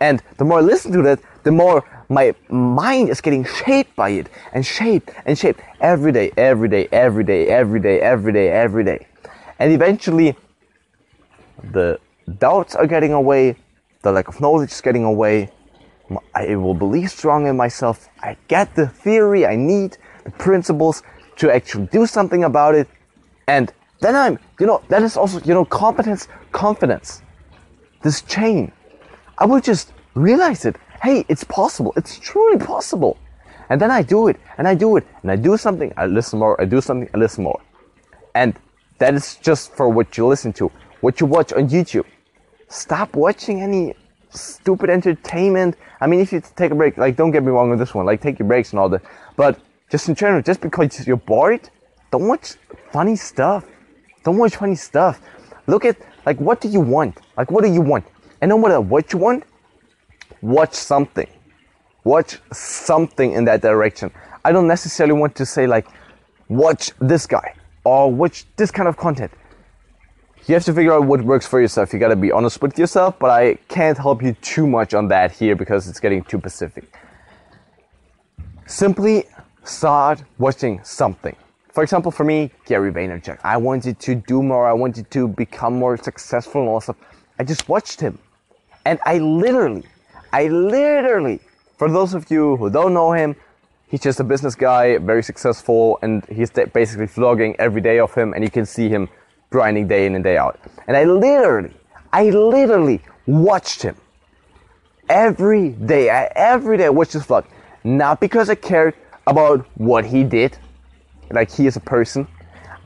And 0.00 0.22
the 0.36 0.44
more 0.44 0.58
I 0.58 0.62
listen 0.62 0.92
to 0.92 1.02
that, 1.02 1.20
the 1.42 1.50
more 1.50 1.84
my 2.08 2.34
mind 2.48 3.08
is 3.08 3.20
getting 3.20 3.44
shaped 3.44 3.94
by 3.96 4.10
it 4.10 4.28
and 4.52 4.64
shaped 4.64 5.10
and 5.26 5.36
shaped 5.36 5.60
every 5.80 6.12
day, 6.12 6.32
every 6.36 6.68
day, 6.68 6.88
every 6.92 7.24
day, 7.24 7.48
every 7.48 7.80
day, 7.80 8.00
every 8.00 8.32
day, 8.32 8.48
every 8.50 8.84
day. 8.84 9.06
And 9.58 9.72
eventually, 9.72 10.36
the 11.72 11.98
doubts 12.38 12.74
are 12.74 12.86
getting 12.86 13.12
away, 13.12 13.56
the 14.02 14.12
lack 14.12 14.28
of 14.28 14.40
knowledge 14.40 14.70
is 14.70 14.80
getting 14.80 15.04
away. 15.04 15.50
I 16.34 16.56
will 16.56 16.74
believe 16.74 17.10
strong 17.10 17.46
in 17.46 17.56
myself. 17.56 18.08
I 18.20 18.36
get 18.48 18.74
the 18.74 18.86
theory 18.86 19.46
I 19.46 19.56
need, 19.56 19.98
the 20.24 20.30
principles 20.30 21.02
to 21.36 21.54
actually 21.54 21.86
do 21.86 22.06
something 22.06 22.44
about 22.44 22.74
it. 22.74 22.88
And 23.46 23.72
then 24.00 24.16
I'm, 24.16 24.38
you 24.58 24.66
know, 24.66 24.82
that 24.88 25.02
is 25.02 25.16
also, 25.16 25.40
you 25.40 25.54
know, 25.54 25.64
competence, 25.64 26.28
confidence. 26.52 27.22
This 28.02 28.22
chain. 28.22 28.72
I 29.38 29.46
will 29.46 29.60
just 29.60 29.92
realize 30.14 30.64
it 30.64 30.76
hey, 31.02 31.24
it's 31.28 31.44
possible. 31.44 31.92
It's 31.96 32.18
truly 32.18 32.58
possible. 32.58 33.18
And 33.70 33.80
then 33.80 33.90
I 33.90 34.02
do 34.02 34.28
it, 34.28 34.36
and 34.56 34.66
I 34.66 34.74
do 34.74 34.96
it, 34.96 35.06
and 35.22 35.30
I 35.30 35.36
do 35.36 35.56
something, 35.56 35.92
I 35.96 36.06
listen 36.06 36.38
more, 36.38 36.60
I 36.60 36.64
do 36.64 36.80
something, 36.80 37.08
I 37.12 37.18
listen 37.18 37.44
more. 37.44 37.60
And 38.34 38.58
that 38.98 39.14
is 39.14 39.36
just 39.36 39.72
for 39.74 39.88
what 39.90 40.16
you 40.16 40.26
listen 40.26 40.52
to, 40.54 40.70
what 41.00 41.20
you 41.20 41.26
watch 41.26 41.52
on 41.52 41.68
YouTube. 41.68 42.06
Stop 42.68 43.14
watching 43.14 43.60
any 43.60 43.94
stupid 44.30 44.90
entertainment. 44.90 45.76
I 46.00 46.06
mean, 46.06 46.20
if 46.20 46.32
you 46.32 46.42
take 46.56 46.70
a 46.70 46.74
break, 46.74 46.96
like, 46.96 47.16
don't 47.16 47.30
get 47.30 47.42
me 47.42 47.50
wrong 47.50 47.70
with 47.70 47.78
this 47.78 47.94
one, 47.94 48.06
like, 48.06 48.20
take 48.20 48.38
your 48.38 48.48
breaks 48.48 48.70
and 48.70 48.80
all 48.80 48.88
that. 48.88 49.02
But 49.36 49.60
just 49.90 50.08
in 50.08 50.14
general, 50.14 50.42
just 50.42 50.60
because 50.60 51.06
you're 51.06 51.16
bored, 51.16 51.68
don't 52.10 52.26
watch 52.26 52.54
funny 52.92 53.16
stuff. 53.16 53.64
Don't 54.24 54.36
watch 54.36 54.56
funny 54.56 54.74
stuff. 54.74 55.20
Look 55.66 55.84
at, 55.84 55.96
like, 56.26 56.40
what 56.40 56.60
do 56.60 56.68
you 56.68 56.80
want? 56.80 57.18
Like, 57.36 57.50
what 57.50 57.64
do 57.64 57.72
you 57.72 57.80
want? 57.80 58.04
And 58.40 58.48
no 58.48 58.58
matter 58.58 58.80
what 58.80 59.12
you 59.12 59.18
want, 59.18 59.44
watch 60.42 60.74
something. 60.74 61.28
Watch 62.04 62.38
something 62.52 63.32
in 63.32 63.44
that 63.46 63.60
direction. 63.60 64.10
I 64.44 64.52
don't 64.52 64.68
necessarily 64.68 65.14
want 65.14 65.34
to 65.36 65.46
say 65.46 65.66
like, 65.66 65.86
watch 66.48 66.92
this 67.00 67.26
guy 67.26 67.54
or 67.84 68.10
watch 68.10 68.46
this 68.56 68.70
kind 68.70 68.88
of 68.88 68.96
content. 68.96 69.32
You 70.48 70.54
have 70.54 70.64
to 70.64 70.72
figure 70.72 70.94
out 70.94 71.04
what 71.04 71.20
works 71.22 71.46
for 71.46 71.60
yourself. 71.60 71.92
You 71.92 71.98
gotta 71.98 72.16
be 72.16 72.32
honest 72.32 72.62
with 72.62 72.78
yourself, 72.78 73.18
but 73.18 73.28
I 73.28 73.56
can't 73.68 73.98
help 73.98 74.22
you 74.22 74.32
too 74.40 74.66
much 74.66 74.94
on 74.94 75.08
that 75.08 75.30
here 75.30 75.54
because 75.54 75.86
it's 75.86 76.00
getting 76.00 76.24
too 76.24 76.38
specific. 76.38 76.90
Simply 78.64 79.24
start 79.64 80.24
watching 80.38 80.82
something. 80.82 81.36
For 81.68 81.82
example, 81.82 82.10
for 82.10 82.24
me, 82.24 82.50
Gary 82.64 82.90
Vaynerchuk. 82.90 83.38
I 83.44 83.58
wanted 83.58 84.00
to 84.00 84.14
do 84.14 84.42
more. 84.42 84.66
I 84.66 84.72
wanted 84.72 85.10
to 85.10 85.28
become 85.28 85.74
more 85.74 85.98
successful 85.98 86.62
and 86.62 86.70
all 86.70 86.80
stuff. 86.80 86.96
I 87.38 87.44
just 87.44 87.68
watched 87.68 88.00
him, 88.00 88.18
and 88.86 88.98
I 89.04 89.18
literally 89.18 89.84
I 90.32 90.48
literally, 90.48 91.40
for 91.76 91.90
those 91.90 92.14
of 92.14 92.30
you 92.30 92.56
who 92.56 92.70
don't 92.70 92.92
know 92.92 93.12
him, 93.12 93.36
he's 93.88 94.00
just 94.00 94.20
a 94.20 94.24
business 94.24 94.54
guy, 94.54 94.98
very 94.98 95.22
successful, 95.22 95.98
and 96.02 96.24
he's 96.26 96.50
basically 96.50 97.06
vlogging 97.06 97.54
every 97.58 97.80
day 97.80 97.98
of 97.98 98.14
him, 98.14 98.32
and 98.34 98.44
you 98.44 98.50
can 98.50 98.66
see 98.66 98.88
him 98.88 99.08
grinding 99.50 99.88
day 99.88 100.06
in 100.06 100.14
and 100.14 100.24
day 100.24 100.36
out. 100.36 100.58
And 100.86 100.96
I 100.96 101.04
literally, 101.04 101.72
I 102.12 102.30
literally 102.30 103.02
watched 103.26 103.82
him 103.82 103.96
every 105.08 105.70
day. 105.70 106.10
I, 106.10 106.24
every 106.34 106.76
day 106.76 106.86
I 106.86 106.90
watched 106.90 107.12
his 107.12 107.24
vlog, 107.24 107.46
not 107.84 108.20
because 108.20 108.50
I 108.50 108.54
cared 108.54 108.94
about 109.26 109.66
what 109.76 110.04
he 110.04 110.24
did, 110.24 110.56
like 111.30 111.50
he 111.50 111.66
is 111.66 111.76
a 111.76 111.80
person. 111.80 112.26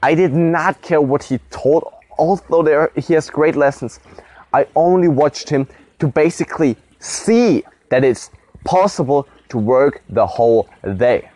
I 0.03 0.15
did 0.15 0.35
not 0.35 0.83
care 0.83 1.01
what 1.01 1.23
he 1.23 1.39
told, 1.51 1.93
although 2.19 2.63
there 2.63 2.91
he 2.97 3.15
has 3.15 3.31
great 3.31 3.57
lessons. 3.57 4.01
I 4.53 4.67
only 4.75 5.09
watched 5.09 5.49
him 5.49 5.69
to 6.01 6.09
basically 6.09 6.77
see 6.99 7.63
that 7.89 8.05
it's 8.05 8.31
possible 8.65 9.29
to 9.49 9.59
work 9.59 10.03
the 10.09 10.27
whole 10.27 10.69
day. 10.97 11.31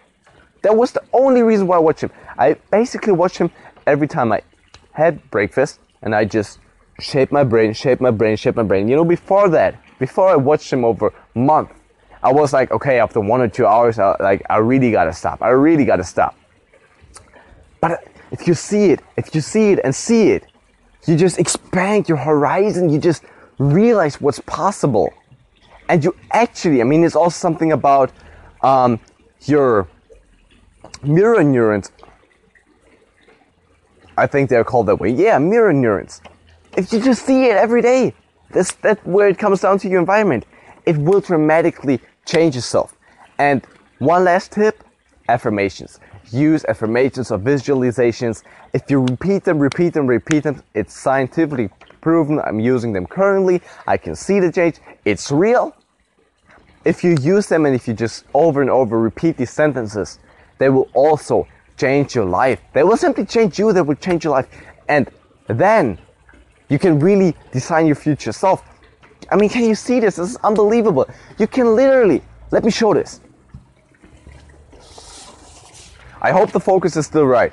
That 0.63 0.77
was 0.77 0.91
the 0.91 1.03
only 1.13 1.43
reason 1.43 1.67
why 1.67 1.77
I 1.77 1.81
watched 1.81 2.01
him. 2.01 2.11
I 2.39 2.55
basically 2.71 3.13
watched 3.13 3.39
him 3.39 3.51
every 3.87 4.09
time 4.09 4.33
I 4.33 4.43
had 4.97 5.31
breakfast 5.31 5.79
and 6.03 6.15
I 6.15 6.25
just 6.25 6.59
shaped 7.01 7.31
my 7.31 7.45
brain, 7.45 7.75
shaped 7.75 8.01
my 8.01 8.11
brain, 8.11 8.37
shaped 8.37 8.57
my 8.57 8.63
brain. 8.63 8.89
You 8.89 8.97
know, 8.97 9.05
before 9.05 9.49
that, 9.51 9.77
before 9.99 10.29
I 10.29 10.37
watched 10.37 10.73
him 10.73 10.85
over 10.85 11.13
month, 11.35 11.71
I 12.23 12.33
was 12.33 12.53
like, 12.53 12.71
okay, 12.71 12.99
after 12.99 13.21
one 13.21 13.41
or 13.41 13.49
two 13.49 13.67
hours, 13.67 13.99
I, 13.99 14.17
like 14.21 14.43
I 14.49 14.57
really 14.57 14.91
gotta 14.91 15.13
stop. 15.13 15.43
I 15.43 15.51
really 15.51 15.85
gotta 15.85 16.05
stop. 16.05 16.35
But 17.81 18.09
if 18.31 18.49
you 18.49 18.55
see 18.55 18.87
it, 18.87 19.01
if 19.17 19.35
you 19.35 19.41
see 19.41 19.73
it 19.73 19.81
and 19.85 19.95
see 19.95 20.31
it, 20.31 20.47
you 21.07 21.17
just 21.17 21.39
expand 21.39 22.09
your 22.09 22.19
horizon. 22.19 22.89
You 22.89 22.99
just 22.99 23.23
realize 23.59 24.21
what's 24.21 24.41
possible, 24.41 25.13
and 25.89 26.03
you 26.03 26.17
actually, 26.33 26.81
I 26.81 26.85
mean, 26.85 27.05
it's 27.05 27.15
also 27.15 27.37
something 27.37 27.73
about 27.73 28.11
um, 28.63 28.99
your 29.43 29.87
mirror 31.03 31.45
neurons. 31.45 31.93
I 34.17 34.27
think 34.27 34.49
they're 34.49 34.65
called 34.65 34.87
that 34.87 34.99
way. 34.99 35.11
Yeah, 35.11 35.39
mirror 35.39 35.73
neurons. 35.73 36.21
If 36.77 36.93
you 36.93 37.01
just 37.01 37.25
see 37.25 37.45
it 37.47 37.57
every 37.57 37.83
day, 37.83 38.15
that's 38.51 38.73
that's 38.75 39.05
where 39.05 39.29
it 39.29 39.39
comes 39.39 39.61
down 39.61 39.79
to 39.81 39.89
your 39.89 40.01
environment. 40.01 40.47
It 40.85 40.97
will 40.97 41.21
dramatically 41.21 42.01
change 42.25 42.57
itself. 42.57 42.97
And 43.39 43.67
one 43.99 44.25
last 44.25 44.53
tip: 44.53 44.85
affirmations. 45.29 46.01
Use 46.33 46.65
affirmations 46.65 47.31
or 47.31 47.39
visualizations. 47.39 48.43
If 48.73 48.91
you 48.91 49.01
repeat 49.01 49.45
them, 49.45 49.59
repeat 49.59 49.93
them, 49.93 50.07
repeat 50.07 50.43
them, 50.43 50.63
it's 50.75 50.93
scientifically 50.93 51.71
proven. 52.01 52.41
I'm 52.41 52.59
using 52.59 52.93
them 52.93 53.07
currently. 53.07 53.63
I 53.87 53.97
can 53.97 54.17
see 54.17 54.41
the 54.41 54.51
change. 54.51 54.77
It's 55.05 55.31
real. 55.31 55.75
If 56.85 57.05
you 57.05 57.17
use 57.21 57.47
them 57.49 57.67
and 57.67 57.75
if 57.75 57.87
you 57.89 57.95
just 57.95 58.25
over 58.35 58.61
and 58.61 58.71
over 58.71 58.99
repeat 58.99 59.37
these 59.37 59.51
sentences, 59.51 60.19
they 60.59 60.69
will 60.69 60.89
also 60.95 61.47
change 61.77 62.15
your 62.15 62.25
life. 62.25 62.61
They 62.73 62.83
will 62.83 62.97
simply 62.97 63.25
change 63.25 63.59
you, 63.59 63.73
they 63.73 63.83
will 63.83 63.97
change 63.97 64.25
your 64.25 64.33
life. 64.33 64.49
And 64.89 65.11
then 65.49 65.99
you 66.69 66.79
can 66.79 66.99
really 66.99 67.35
design 67.53 67.87
your 67.87 67.97
future 67.97 68.33
self. 68.33 68.65
I 69.31 69.37
mean, 69.37 69.49
can 69.49 69.65
you 69.65 69.75
see 69.75 70.01
this? 70.01 70.17
This 70.17 70.31
is 70.31 70.37
unbelievable. 70.45 71.09
You 71.39 71.47
can 71.47 71.75
literally, 71.75 72.23
let 72.51 72.65
me 72.65 72.71
show 72.71 72.95
this. 72.95 73.21
I 76.21 76.31
hope 76.31 76.51
the 76.53 76.61
focus 76.61 76.97
is 76.97 77.07
still 77.07 77.27
right. 77.27 77.53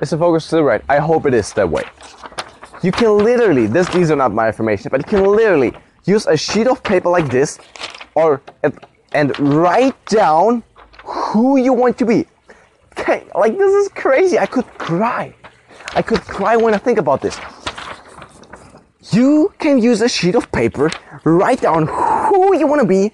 Is 0.00 0.10
the 0.10 0.18
focus 0.18 0.44
still 0.44 0.62
right? 0.62 0.82
I 0.88 0.98
hope 0.98 1.26
it 1.26 1.34
is 1.34 1.52
that 1.54 1.68
way. 1.68 1.84
You 2.82 2.92
can 2.92 3.18
literally, 3.18 3.66
this, 3.66 3.88
these 3.88 4.10
are 4.10 4.16
not 4.16 4.32
my 4.32 4.48
information, 4.48 4.90
but 4.90 5.00
you 5.00 5.18
can 5.18 5.24
literally 5.24 5.72
use 6.04 6.26
a 6.26 6.36
sheet 6.36 6.68
of 6.68 6.82
paper 6.82 7.08
like 7.08 7.28
this 7.28 7.58
or 8.14 8.40
and 9.12 9.38
write 9.40 10.04
down 10.06 10.62
who 11.04 11.56
you 11.56 11.72
want 11.72 11.98
to 11.98 12.06
be. 12.06 12.26
Like 13.34 13.56
this 13.56 13.72
is 13.72 13.88
crazy. 13.88 14.38
I 14.38 14.46
could 14.46 14.66
cry. 14.78 15.34
I 15.94 16.02
could 16.02 16.20
cry 16.20 16.56
when 16.56 16.74
I 16.74 16.78
think 16.78 16.98
about 16.98 17.22
this. 17.22 17.38
You 19.10 19.52
can 19.58 19.78
use 19.82 20.02
a 20.02 20.08
sheet 20.08 20.34
of 20.34 20.52
paper, 20.52 20.90
write 21.24 21.62
down 21.62 21.86
who 21.86 22.56
you 22.56 22.66
want 22.66 22.82
to 22.82 22.86
be, 22.86 23.12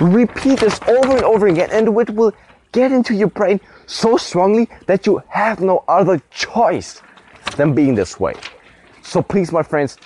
repeat 0.00 0.58
this 0.58 0.80
over 0.88 1.12
and 1.12 1.22
over 1.22 1.46
again, 1.46 1.68
and 1.70 1.86
it 1.86 2.10
will 2.10 2.32
get 2.72 2.90
into 2.90 3.14
your 3.14 3.28
brain 3.28 3.60
so 3.86 4.16
strongly 4.16 4.68
that 4.86 5.06
you 5.06 5.22
have 5.28 5.60
no 5.60 5.84
other 5.86 6.20
choice 6.30 7.02
than 7.56 7.72
being 7.72 7.94
this 7.94 8.18
way. 8.18 8.34
So 9.02 9.22
please, 9.22 9.52
my 9.52 9.62
friends, 9.62 9.96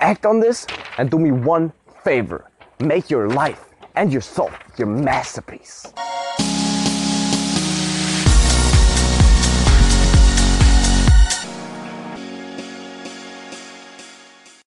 act 0.00 0.24
on 0.24 0.38
this 0.38 0.66
and 0.98 1.10
do 1.10 1.18
me 1.18 1.32
one 1.32 1.72
favor. 2.04 2.48
Make 2.78 3.10
your 3.10 3.28
life 3.28 3.64
and 3.96 4.12
yourself 4.12 4.56
your 4.76 4.88
masterpiece. 4.88 5.92